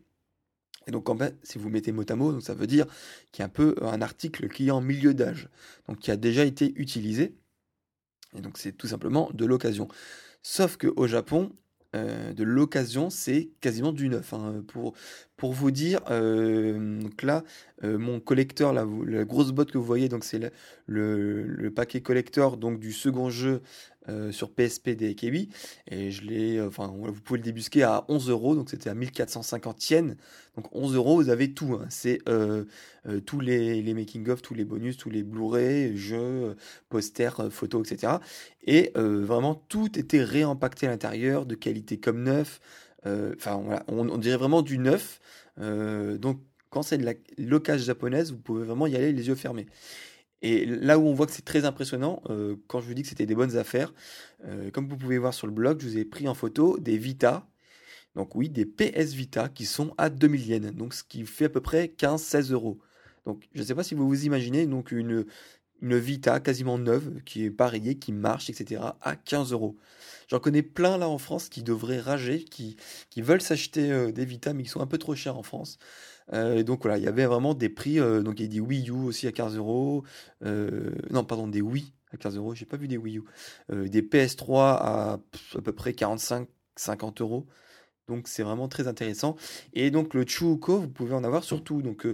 et 0.86 0.92
donc, 0.92 1.08
en 1.08 1.16
fait, 1.16 1.36
si 1.42 1.58
vous 1.58 1.68
mettez 1.68 1.92
mot 1.92 2.04
à 2.08 2.14
mot, 2.14 2.32
donc 2.32 2.42
ça 2.42 2.54
veut 2.54 2.66
dire 2.66 2.86
qu'il 3.32 3.40
y 3.40 3.42
a 3.42 3.46
un 3.46 3.50
peu 3.50 3.74
un 3.82 4.00
article 4.00 4.48
qui 4.48 4.68
est 4.68 4.70
en 4.70 4.80
milieu 4.80 5.14
d'âge, 5.14 5.48
donc 5.88 5.98
qui 5.98 6.10
a 6.10 6.16
déjà 6.16 6.44
été 6.44 6.72
utilisé. 6.76 7.34
Et 8.36 8.40
donc, 8.40 8.58
c'est 8.58 8.72
tout 8.72 8.86
simplement 8.86 9.30
de 9.34 9.44
l'occasion. 9.44 9.88
Sauf 10.42 10.76
qu'au 10.76 11.06
Japon, 11.06 11.52
euh, 11.96 12.32
de 12.32 12.44
l'occasion, 12.44 13.10
c'est 13.10 13.50
quasiment 13.60 13.92
du 13.92 14.08
neuf. 14.08 14.32
Hein. 14.32 14.62
Pour, 14.68 14.94
pour 15.36 15.52
vous 15.52 15.70
dire, 15.70 16.00
euh, 16.10 17.00
là, 17.22 17.42
euh, 17.84 17.98
mon 17.98 18.20
collecteur, 18.20 18.72
la 18.72 18.84
grosse 19.24 19.52
botte 19.52 19.72
que 19.72 19.78
vous 19.78 19.84
voyez, 19.84 20.08
donc 20.08 20.24
c'est 20.24 20.52
le, 20.86 21.42
le, 21.44 21.70
paquet 21.70 22.00
collector 22.00 22.56
donc 22.56 22.78
du 22.78 22.92
second 22.92 23.30
jeu 23.30 23.60
euh, 24.08 24.32
sur 24.32 24.50
PSP 24.50 24.90
des 24.90 25.14
Kiwi 25.14 25.48
et 25.90 26.10
je 26.10 26.22
l'ai, 26.22 26.60
enfin, 26.60 26.92
vous 26.96 27.20
pouvez 27.20 27.38
le 27.38 27.44
débusquer 27.44 27.82
à 27.82 28.04
11 28.08 28.30
euros, 28.30 28.54
donc 28.54 28.70
c'était 28.70 28.90
à 28.90 28.94
1450 28.94 29.90
yens. 29.90 30.16
Donc 30.56 30.74
11 30.74 30.94
euros, 30.94 31.16
vous 31.16 31.28
avez 31.28 31.52
tout. 31.52 31.74
Hein. 31.74 31.86
C'est 31.90 32.20
tous 33.26 33.40
les, 33.40 33.82
les 33.82 33.94
making-of, 33.94 34.42
tous 34.42 34.54
les 34.54 34.64
bonus, 34.64 34.96
tous 34.96 35.10
les 35.10 35.22
Blu-ray, 35.22 35.96
jeux, 35.96 36.56
posters, 36.88 37.52
photos, 37.52 37.90
etc. 37.90 38.14
Et 38.66 38.92
vraiment, 38.94 39.54
tout 39.54 39.98
était 39.98 40.22
réempacté 40.22 40.86
à 40.86 40.90
l'intérieur, 40.90 41.44
de 41.44 41.54
qualité 41.54 41.98
comme 41.98 42.22
neuf. 42.22 42.60
Euh, 43.06 43.34
enfin, 43.36 43.62
on, 43.88 44.18
dirait 44.18 44.36
vraiment 44.36 44.62
du 44.62 44.78
neuf. 44.78 45.20
Euh, 45.60 46.18
donc, 46.18 46.40
quand 46.70 46.82
c'est 46.82 46.98
de 46.98 47.04
la 47.04 47.14
locage 47.38 47.82
japonaise, 47.82 48.32
vous 48.32 48.38
pouvez 48.38 48.64
vraiment 48.64 48.86
y 48.86 48.96
aller 48.96 49.12
les 49.12 49.28
yeux 49.28 49.34
fermés. 49.34 49.66
Et 50.46 50.64
là 50.66 50.98
où 50.98 51.06
on 51.06 51.14
voit 51.14 51.26
que 51.26 51.32
c'est 51.32 51.44
très 51.44 51.64
impressionnant, 51.64 52.22
euh, 52.30 52.56
quand 52.68 52.80
je 52.80 52.86
vous 52.86 52.94
dis 52.94 53.02
que 53.02 53.08
c'était 53.08 53.26
des 53.26 53.34
bonnes 53.34 53.56
affaires, 53.56 53.92
comme 54.72 54.88
vous 54.88 54.96
pouvez 54.96 55.18
voir 55.18 55.34
sur 55.34 55.48
le 55.48 55.52
blog, 55.52 55.80
je 55.80 55.88
vous 55.88 55.98
ai 55.98 56.04
pris 56.04 56.28
en 56.28 56.34
photo 56.34 56.78
des 56.78 56.96
Vita. 56.98 57.48
Donc 58.16 58.34
oui, 58.34 58.48
des 58.48 58.64
PS 58.64 59.12
Vita 59.12 59.48
qui 59.48 59.66
sont 59.66 59.92
à 59.98 60.08
2000 60.08 60.46
yens, 60.46 60.74
donc 60.74 60.94
ce 60.94 61.04
qui 61.04 61.24
fait 61.26 61.46
à 61.46 61.48
peu 61.50 61.60
près 61.60 61.92
15-16 61.98 62.52
euros. 62.52 62.78
Donc 63.26 63.46
je 63.54 63.60
ne 63.60 63.66
sais 63.66 63.74
pas 63.74 63.82
si 63.82 63.94
vous 63.94 64.08
vous 64.08 64.24
imaginez 64.24 64.66
donc 64.66 64.90
une, 64.90 65.26
Vita 65.82 66.40
quasiment 66.40 66.78
neuve, 66.78 67.22
qui 67.24 67.44
est 67.44 67.50
pareillée, 67.50 67.96
qui 67.96 68.12
marche, 68.12 68.48
etc., 68.48 68.80
à 69.02 69.16
15 69.16 69.52
euros. 69.52 69.76
J'en 70.28 70.40
connais 70.40 70.62
plein 70.62 70.96
là 70.96 71.08
en 71.08 71.18
France 71.18 71.50
qui 71.50 71.62
devraient 71.62 72.00
rager, 72.00 72.44
qui, 72.44 72.76
qui 73.10 73.20
veulent 73.20 73.42
s'acheter 73.42 73.92
euh, 73.92 74.10
des 74.10 74.24
Vita, 74.24 74.54
mais 74.54 74.62
qui 74.62 74.70
sont 74.70 74.80
un 74.80 74.86
peu 74.86 74.98
trop 74.98 75.14
chers 75.14 75.36
en 75.36 75.42
France. 75.42 75.78
Euh, 76.32 76.62
donc 76.62 76.82
voilà, 76.82 76.98
il 76.98 77.04
y 77.04 77.08
avait 77.08 77.26
vraiment 77.26 77.54
des 77.54 77.68
prix. 77.68 78.00
Euh, 78.00 78.22
donc 78.22 78.40
il 78.40 78.42
y 78.42 78.46
a 78.46 78.48
des 78.48 78.60
Wii 78.60 78.90
U 78.90 78.92
aussi 78.92 79.26
à 79.26 79.32
15 79.32 79.56
euros. 79.56 80.04
non, 80.42 81.24
pardon, 81.24 81.48
des 81.48 81.62
Wii 81.62 81.92
à 82.12 82.16
15 82.16 82.36
euros. 82.36 82.54
J'ai 82.54 82.66
pas 82.66 82.76
vu 82.76 82.88
des 82.88 82.96
Wii 82.96 83.18
U. 83.18 83.24
des 83.88 84.02
PS3 84.02 84.58
à 84.58 85.20
à 85.56 85.60
peu 85.62 85.72
près 85.72 85.92
45-50 85.92 87.20
euros. 87.20 87.46
Donc 88.08 88.28
c'est 88.28 88.44
vraiment 88.44 88.68
très 88.68 88.86
intéressant. 88.86 89.34
Et 89.72 89.90
donc 89.90 90.14
le 90.14 90.24
Chuuko, 90.24 90.78
vous 90.78 90.88
pouvez 90.88 91.14
en 91.14 91.24
avoir 91.24 91.42
surtout 91.42 91.82
donc 91.82 92.06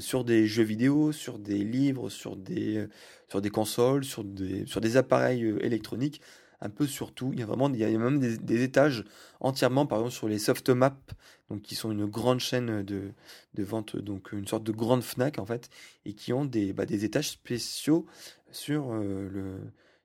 sur 0.00 0.24
des 0.24 0.46
jeux 0.46 0.64
vidéo, 0.64 1.12
sur 1.12 1.38
des 1.38 1.58
livres, 1.58 2.10
sur 2.10 2.36
des 2.36 2.86
sur 3.28 3.40
des 3.40 3.50
consoles, 3.50 4.04
sur 4.04 4.24
des 4.24 4.66
sur 4.66 4.80
des 4.80 4.96
appareils 4.96 5.54
électroniques 5.60 6.20
un 6.60 6.70
peu 6.70 6.86
sur 6.86 7.12
tout. 7.12 7.30
Il 7.32 7.40
y 7.40 7.42
a 7.42 7.46
vraiment, 7.46 7.68
il 7.72 7.78
y 7.78 7.84
a 7.84 7.98
même 7.98 8.18
des, 8.18 8.62
étages 8.62 9.04
entièrement, 9.40 9.86
par 9.86 9.98
exemple 9.98 10.14
sur 10.14 10.28
les 10.28 10.38
Softmap, 10.38 11.12
donc 11.50 11.62
qui 11.62 11.74
sont 11.74 11.90
une 11.90 12.06
grande 12.06 12.40
chaîne 12.40 12.82
de, 12.82 13.12
de, 13.54 13.62
vente, 13.62 13.96
donc 13.96 14.32
une 14.32 14.46
sorte 14.46 14.64
de 14.64 14.72
grande 14.72 15.02
Fnac 15.02 15.38
en 15.38 15.46
fait, 15.46 15.70
et 16.04 16.14
qui 16.14 16.32
ont 16.32 16.44
des, 16.44 16.72
bah, 16.72 16.86
des 16.86 17.04
étages 17.04 17.30
spéciaux 17.30 18.06
sur 18.50 18.92
euh, 18.92 19.28
le 19.30 19.58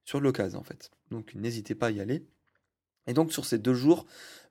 sur 0.06 0.20
l'occasion 0.20 0.60
en 0.60 0.64
fait. 0.64 0.92
Donc 1.12 1.34
n'hésitez 1.36 1.76
pas 1.76 1.88
à 1.88 1.92
y 1.92 2.02
aller. 2.02 2.26
Et 3.08 3.14
donc 3.14 3.34
sur 3.34 3.46
ces 3.46 3.58
deux 3.58 3.74
jours, 3.74 4.06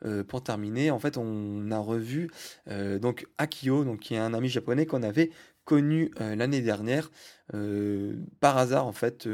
euh, 0.04 0.24
pour 0.24 0.42
terminer, 0.42 0.90
en 0.90 0.98
fait, 0.98 1.16
on 1.16 1.70
a 1.70 1.78
revu 1.78 2.30
euh, 2.68 2.98
donc 2.98 3.26
Akio, 3.38 3.84
donc 3.84 4.00
qui 4.00 4.14
est 4.14 4.18
un 4.18 4.34
ami 4.34 4.48
japonais 4.48 4.84
qu'on 4.86 5.02
avait 5.02 5.30
connu 5.64 6.10
l'année 6.18 6.60
dernière 6.60 7.08
par 8.40 8.58
hasard 8.58 8.86
en 8.86 8.92
fait 8.92 9.28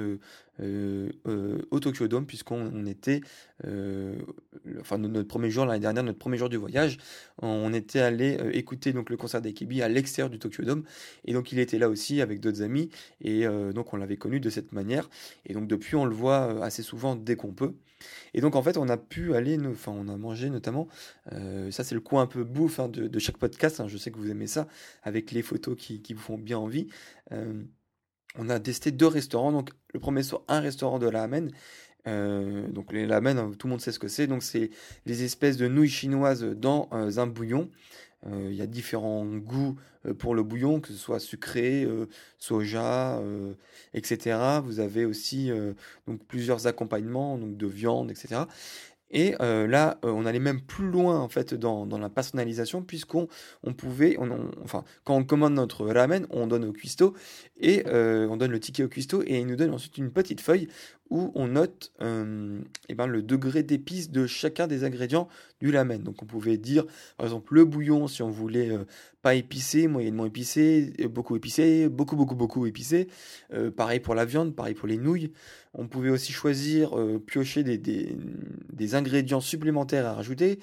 au 0.61 1.81
Tokyo 1.81 2.09
Dome, 2.09 2.27
puisqu'on 2.27 2.85
était, 2.87 3.21
enfin 4.81 4.99
notre 4.99 5.29
premier 5.29 5.51
jour 5.51 5.65
l'année 5.65 5.81
dernière, 5.81 6.03
notre 6.03 6.19
premier 6.19 6.37
jour 6.37 6.49
du 6.49 6.57
voyage, 6.57 6.99
on 7.41 7.73
était 7.73 8.01
allé 8.01 8.39
écouter 8.53 8.93
donc 8.93 9.11
le 9.11 9.17
concert 9.17 9.41
d'Akebi 9.41 9.83
à 9.83 9.89
l'extérieur 9.89 10.31
du 10.31 10.39
Tokyo 10.39 10.65
Dome, 10.65 10.83
et 11.25 11.33
donc 11.33 11.53
il 11.53 11.59
était 11.61 11.79
là 11.79 11.89
aussi 11.89 12.21
avec 12.21 12.41
d'autres 12.41 12.63
amis, 12.63 12.91
et 13.21 13.47
donc 13.73 13.93
on 13.95 13.97
l'avait 13.97 14.17
connu 14.17 14.41
de 14.41 14.51
cette 14.51 14.73
manière, 14.73 15.09
et 15.47 15.55
donc 15.55 15.69
depuis 15.69 15.95
on 15.95 16.05
le 16.05 16.15
voit 16.15 16.65
assez 16.65 16.83
souvent 16.83 17.15
dès 17.15 17.37
qu'on 17.37 17.53
peut. 17.53 17.75
Et 18.35 18.41
donc 18.41 18.55
en 18.57 18.63
fait 18.63 18.77
on 18.77 18.89
a 18.89 18.97
pu 18.97 19.35
aller, 19.35 19.59
enfin 19.67 19.93
on 19.95 20.09
a 20.09 20.17
mangé 20.17 20.51
notamment, 20.51 20.89
ça 21.71 21.85
c'est 21.85 21.95
le 21.95 22.01
coin 22.01 22.23
un 22.23 22.27
peu 22.27 22.43
bouffe 22.43 22.81
hein, 22.81 22.89
de, 22.89 23.19
chaque 23.21 23.39
podcast, 23.39 23.79
hein, 23.79 23.87
je 23.87 23.97
sais 23.97 24.11
que 24.11 24.19
vous 24.19 24.31
aimez 24.31 24.49
ça, 24.49 24.67
avec 25.05 25.31
les 25.31 25.43
photos 25.43 25.77
qui 25.77 26.13
vous 26.13 26.21
font 26.21 26.39
bien 26.39 26.59
envie 26.59 26.89
on 28.37 28.49
a 28.49 28.61
testé 28.61 28.91
deux 28.91 29.07
restaurants. 29.07 29.53
Donc, 29.53 29.71
le 29.93 30.01
premier 30.01 30.23
sur 30.23 30.43
un 30.49 30.61
restaurant 30.61 30.99
de 30.99 31.09
la. 31.09 31.29
Euh, 32.07 32.69
donc, 32.69 32.93
les 32.93 33.07
ramen, 33.07 33.39
hein, 33.39 33.53
tout 33.59 33.67
le 33.67 33.73
monde 33.73 33.81
sait 33.81 33.93
ce 33.93 33.99
que 33.99 34.09
c'est. 34.09 34.27
Donc, 34.27 34.43
c'est 34.43 34.71
les 35.07 35.23
espèces 35.23 35.57
de 35.57 35.69
nouilles 35.69 35.89
chinoises 35.89 36.43
dans 36.43 36.89
euh, 36.93 37.19
un 37.19 37.27
bouillon. 37.27 37.71
Euh, 38.27 38.49
il 38.51 38.57
y 38.57 38.63
a 38.63 38.67
différents 38.67 39.25
goûts 39.25 39.77
pour 40.19 40.35
le 40.35 40.43
bouillon, 40.43 40.81
que 40.81 40.89
ce 40.89 40.95
soit 40.95 41.21
sucré, 41.21 41.87
soja, 42.39 43.21
etc. 43.95 44.39
Vous 44.65 44.81
avez 44.81 45.05
aussi 45.05 45.51
donc 46.07 46.25
plusieurs 46.27 46.67
accompagnements, 46.67 47.37
donc 47.37 47.57
de 47.57 47.67
viande, 47.67 48.11
etc. 48.11 48.43
Et 49.11 49.35
euh, 49.41 49.67
là, 49.67 49.99
euh, 50.05 50.11
on 50.11 50.27
allait 50.27 50.39
même 50.39 50.61
plus 50.61 50.91
loin 50.91 51.19
en 51.19 51.29
fait 51.29 51.55
dans, 51.55 51.87
la 51.87 52.09
personnalisation 52.11 52.83
puisqu'on 52.83 53.29
on 53.63 53.73
pouvait, 53.73 54.17
enfin, 54.63 54.85
quand 55.05 55.17
on 55.17 55.25
commande 55.25 55.55
notre 55.55 55.87
ramen, 55.87 56.27
on 56.31 56.47
donne 56.47 56.65
au 56.65 56.73
cuistot 56.73 57.15
et 57.59 57.85
euh, 57.87 58.27
on 58.29 58.37
donne 58.37 58.51
le 58.51 58.61
ticket 58.61 58.85
au 58.85 58.89
cuistot 58.89 59.23
et 59.23 59.39
il 59.39 59.47
nous 59.47 59.57
donne 59.57 59.73
ensuite 59.73 59.97
une 59.99 60.11
petite 60.11 60.41
feuille 60.41 60.69
où 61.11 61.33
on 61.35 61.49
note 61.49 61.91
eh 62.01 62.95
ben, 62.95 63.07
le 63.07 63.23
degré 63.23 63.63
d'épice 63.63 64.11
de 64.11 64.27
chacun 64.27 64.67
des 64.67 64.85
ingrédients 64.85 65.29
du 65.59 65.75
ramen. 65.75 66.03
Donc 66.03 66.23
on 66.23 66.27
pouvait 66.27 66.59
dire 66.59 66.85
par 67.17 67.25
exemple 67.25 67.55
le 67.55 67.65
bouillon 67.65 68.09
si 68.09 68.23
on 68.23 68.29
voulait 68.29 68.77
pas 69.23 69.35
épicé, 69.35 69.89
moyennement 69.89 70.27
épicé, 70.27 70.93
beaucoup 71.09 71.35
épicé, 71.35 71.89
beaucoup 71.89 72.15
beaucoup 72.15 72.35
beaucoup 72.35 72.67
épicé. 72.67 73.09
pareil 73.75 74.01
pour 74.01 74.15
la 74.15 74.27
viande, 74.27 74.55
pareil 74.55 74.75
pour 74.75 74.87
les 74.87 74.99
nouilles. 74.99 75.33
On 75.79 75.87
pouvait 75.87 76.11
aussi 76.11 76.33
choisir, 76.33 76.95
piocher 77.27 77.63
des, 77.63 78.95
ingrédients 78.95 79.41
supplémentaires 79.41 80.07
à 80.07 80.13
rajouter, 80.13 80.59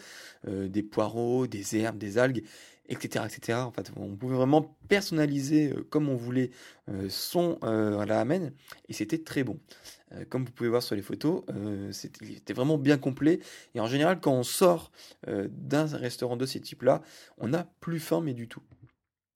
des 0.45 0.83
poireaux, 0.83 1.47
des 1.47 1.77
herbes, 1.77 1.97
des 1.97 2.17
algues 2.17 2.43
etc., 2.87 3.25
etc. 3.25 3.59
En 3.59 3.71
fait, 3.71 3.91
on 3.95 4.15
pouvait 4.15 4.35
vraiment 4.35 4.77
personnaliser 4.87 5.73
comme 5.89 6.07
on 6.07 6.15
voulait 6.15 6.51
son 7.09 7.57
ramen 7.61 8.51
et 8.89 8.93
c'était 8.93 9.17
très 9.17 9.43
bon. 9.43 9.57
Euh, 10.13 10.25
comme 10.29 10.45
vous 10.45 10.51
pouvez 10.51 10.69
voir 10.69 10.83
sur 10.83 10.95
les 10.95 11.01
photos, 11.01 11.43
euh, 11.49 11.91
c'était 11.91 12.53
vraiment 12.53 12.77
bien 12.77 12.97
complet. 12.97 13.39
Et 13.73 13.79
en 13.79 13.87
général, 13.87 14.19
quand 14.19 14.33
on 14.33 14.43
sort 14.43 14.91
euh, 15.27 15.47
d'un 15.51 15.85
restaurant 15.85 16.37
de 16.37 16.45
ce 16.45 16.57
type-là, 16.57 17.01
on 17.37 17.49
n'a 17.49 17.67
plus 17.79 17.99
faim, 17.99 18.21
mais 18.23 18.33
du 18.33 18.47
tout. 18.47 18.61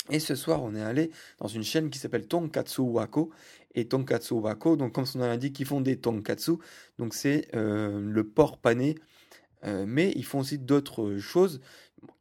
Et 0.10 0.20
ce 0.20 0.36
soir, 0.36 0.64
on 0.64 0.76
est 0.76 0.82
allé 0.82 1.12
dans 1.40 1.48
une 1.48 1.64
chaîne 1.64 1.90
qui 1.90 2.00
s'appelle 2.00 2.28
Tonkatsu 2.28 2.82
Wako. 2.82 3.32
Et 3.76 3.88
Tonkatsu 3.88 4.34
Wako, 4.36 4.76
donc 4.76 4.94
comme 4.94 5.06
son 5.06 5.20
nom 5.20 5.28
l'indique, 5.28 5.60
ils 5.60 5.66
font 5.66 5.82
des 5.82 5.98
tonkatsu. 5.98 6.54
Donc 6.98 7.14
c'est 7.14 7.48
le 7.54 8.22
porc 8.24 8.58
pané. 8.58 8.96
mais 9.64 10.12
ils 10.16 10.26
font 10.26 10.40
aussi 10.40 10.58
d'autres 10.58 11.18
choses 11.18 11.62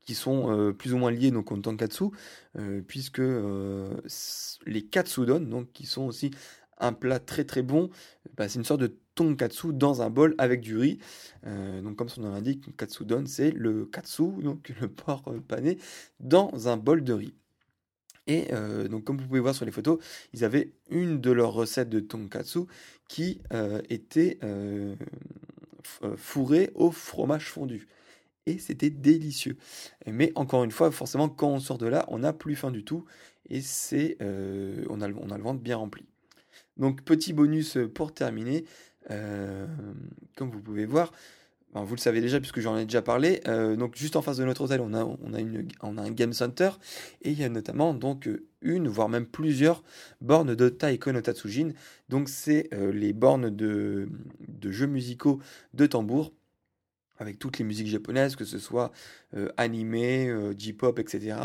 qui 0.03 0.15
sont 0.15 0.75
plus 0.79 0.93
ou 0.93 0.99
moins 0.99 1.11
liées 1.11 1.33
au 1.33 1.43
tonkatsu, 1.43 2.05
puisque 2.87 3.23
les 4.67 4.83
katsudon, 4.83 5.67
qui 5.73 5.87
sont 5.87 6.03
aussi 6.03 6.31
un 6.81 6.93
plat 6.93 7.19
très 7.19 7.45
très 7.45 7.63
bon. 7.63 7.91
Bah, 8.37 8.49
c'est 8.49 8.59
une 8.59 8.65
sorte 8.65 8.81
de 8.81 8.97
tonkatsu 9.15 9.73
dans 9.73 10.03
un 10.03 10.11
bol 10.11 10.35
avec 10.39 10.61
du 10.61 10.77
riz. 10.77 10.99
Euh, 11.47 11.83
donc 11.83 11.97
comme 11.97 12.09
son 12.09 12.23
nom 12.23 12.33
l'indique, 12.33 12.77
katsudon, 12.77 13.25
c'est 13.27 13.51
le 13.51 13.87
katsu, 13.87 14.31
donc 14.43 14.73
le 14.81 14.89
porc 14.89 15.25
pané, 15.47 15.79
dans 16.21 16.69
un 16.69 16.77
bol 16.77 17.03
de 17.05 17.13
riz. 17.13 17.35
Et 18.29 18.47
euh, 18.53 18.87
donc 18.87 19.03
comme 19.05 19.19
vous 19.19 19.27
pouvez 19.27 19.41
voir 19.41 19.55
sur 19.55 19.65
les 19.65 19.73
photos, 19.73 19.99
ils 20.33 20.45
avaient 20.45 20.71
une 20.91 21.21
de 21.21 21.33
leurs 21.33 21.53
recettes 21.53 21.89
de 21.89 21.99
tonkatsu 21.99 22.61
qui 23.09 23.41
euh, 23.53 23.83
était 23.91 24.39
fourrée 26.17 26.71
au 26.75 26.93
fromage 26.93 27.51
fondu. 27.51 27.89
Et 28.47 28.59
c'était 28.59 28.91
délicieux. 28.91 29.57
Mais 30.07 30.33
encore 30.37 30.63
une 30.63 30.71
fois, 30.71 30.91
forcément, 30.91 31.29
quand 31.29 31.49
on 31.49 31.61
sort 31.61 31.79
de 31.79 31.87
là, 31.87 32.05
on 32.09 32.21
n'a 32.21 32.33
plus 32.33 32.55
faim 32.55 32.71
du 32.71 32.85
tout. 32.85 33.05
Et 33.51 33.61
c'est, 33.61 34.17
on, 34.21 35.01
a, 35.01 35.11
on 35.11 35.31
a 35.31 35.37
le 35.37 35.43
ventre 35.43 35.61
bien 35.61 35.77
rempli. 35.77 36.07
Donc 36.79 37.03
petit 37.03 37.33
bonus 37.33 37.77
euh, 37.77 37.89
pour 37.89 38.15
terminer, 38.15 38.65
euh, 39.11 39.67
comme 40.37 40.51
vous 40.51 40.61
pouvez 40.61 40.87
voir, 40.87 41.13
vous 41.75 41.95
le 41.95 42.01
savez 42.01 42.21
déjà 42.21 42.41
puisque 42.41 42.61
j'en 42.61 42.77
ai 42.77 42.85
déjà 42.85 43.03
parlé, 43.03 43.41
euh, 43.47 43.77
donc 43.77 43.97
juste 43.97 44.17
en 44.17 44.23
face 44.23 44.39
de 44.39 44.45
notre 44.45 44.63
hôtel 44.63 44.81
on 44.81 44.95
a, 44.95 46.03
un 46.03 46.11
game 46.11 46.33
center. 46.33 46.71
Et 47.23 47.31
il 47.31 47.39
y 47.39 47.45
a 47.45 47.49
notamment 47.49 47.95
donc 47.95 48.29
une 48.63 48.89
voire 48.89 49.09
même 49.09 49.27
plusieurs 49.27 49.83
bornes 50.21 50.55
de 50.55 50.69
Taiko 50.69 51.13
no 51.13 51.21
Tatsujin, 51.21 51.71
donc 52.09 52.29
c'est 52.29 52.71
les 52.73 53.13
bornes 53.13 53.51
de, 53.51 54.09
de, 54.49 54.71
jeux 54.71 54.87
musicaux 54.87 55.41
de 55.75 55.87
tambour 55.87 56.33
avec 57.19 57.39
toutes 57.39 57.59
les 57.59 57.65
musiques 57.65 57.89
japonaises, 57.89 58.37
que 58.37 58.45
ce 58.45 58.59
soit 58.59 58.93
animé, 59.57 60.33
J-pop, 60.57 60.99
etc. 60.99 61.37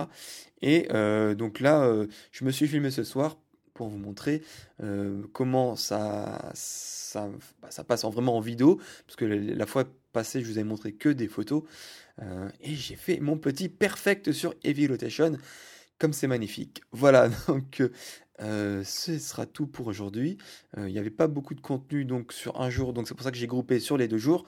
Et 0.61 0.87
donc 1.35 1.59
là, 1.59 1.91
je 2.31 2.45
me 2.45 2.51
suis 2.51 2.67
filmé 2.67 2.91
ce 2.91 3.03
soir 3.03 3.37
pour 3.73 3.89
vous 3.89 3.97
montrer 3.97 4.41
euh, 4.81 5.23
comment 5.33 5.75
ça, 5.75 6.51
ça, 6.53 7.29
bah, 7.61 7.69
passe 7.87 8.03
en, 8.03 8.09
vraiment 8.09 8.37
en 8.37 8.39
vidéo, 8.39 8.79
parce 9.05 9.15
que 9.15 9.25
la, 9.25 9.65
fois 9.65 9.85
passée, 10.11 10.41
je 10.41 10.47
vous 10.47 10.59
ai 10.59 10.63
montré 10.63 10.93
que 10.93 11.09
des 11.09 11.27
photos, 11.27 11.63
euh, 12.21 12.49
et 12.61 12.75
j'ai 12.75 12.95
fait 12.95 13.19
mon 13.19 13.37
petit 13.37 13.69
perfect 13.69 14.31
sur 14.31 14.53
Heavy 14.63 14.87
Rotation, 14.87 15.37
comme 15.99 16.13
c'est 16.13 16.27
magnifique. 16.27 16.81
Voilà, 16.91 17.29
donc 17.47 17.81
euh, 18.41 18.83
ce 18.83 19.17
sera 19.19 19.45
tout 19.45 19.67
pour 19.67 19.87
aujourd'hui. 19.87 20.37
Il 20.77 20.85
n'y 20.85 20.99
avait 20.99 21.09
pas 21.09 21.27
beaucoup 21.27 21.53
de 21.53 21.61
contenu 21.61 22.05
donc 22.05 22.33
sur 22.33 22.61
un 22.61 22.69
jour, 22.69 22.93
donc 22.93 23.07
c'est 23.07 23.15
pour 23.15 23.23
ça 23.23 23.31
que 23.31 23.37
j'ai 23.37 23.47
groupé 23.47 23.79
sur 23.79 23.97
les 23.97 24.07
deux 24.07 24.17
jours. 24.17 24.45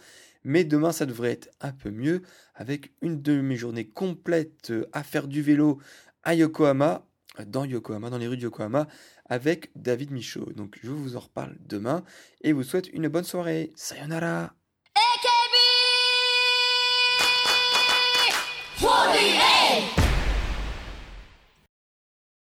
Mais 0.47 0.63
demain, 0.63 0.91
ça 0.91 1.07
devrait 1.07 1.31
être 1.31 1.49
un 1.59 1.71
peu 1.71 1.89
mieux, 1.89 2.21
avec 2.53 2.91
une 3.01 3.19
demi-journée 3.19 3.87
complète 3.87 4.71
à 4.93 5.01
faire 5.01 5.27
du 5.27 5.41
vélo 5.41 5.79
à 6.23 6.35
Yokohama, 6.35 7.07
dans 7.43 7.65
Yokohama, 7.65 8.09
dans 8.09 8.17
les 8.17 8.27
rues 8.27 8.37
de 8.37 8.43
Yokohama, 8.43 8.87
avec 9.25 9.71
David 9.75 10.11
Michaud. 10.11 10.51
Donc 10.55 10.79
je 10.83 10.91
vous 10.91 11.17
en 11.17 11.19
reparle 11.19 11.57
demain 11.59 12.03
et 12.41 12.53
vous 12.53 12.63
souhaite 12.63 12.87
une 12.93 13.07
bonne 13.07 13.23
soirée. 13.23 13.71
Sayonara. 13.75 14.53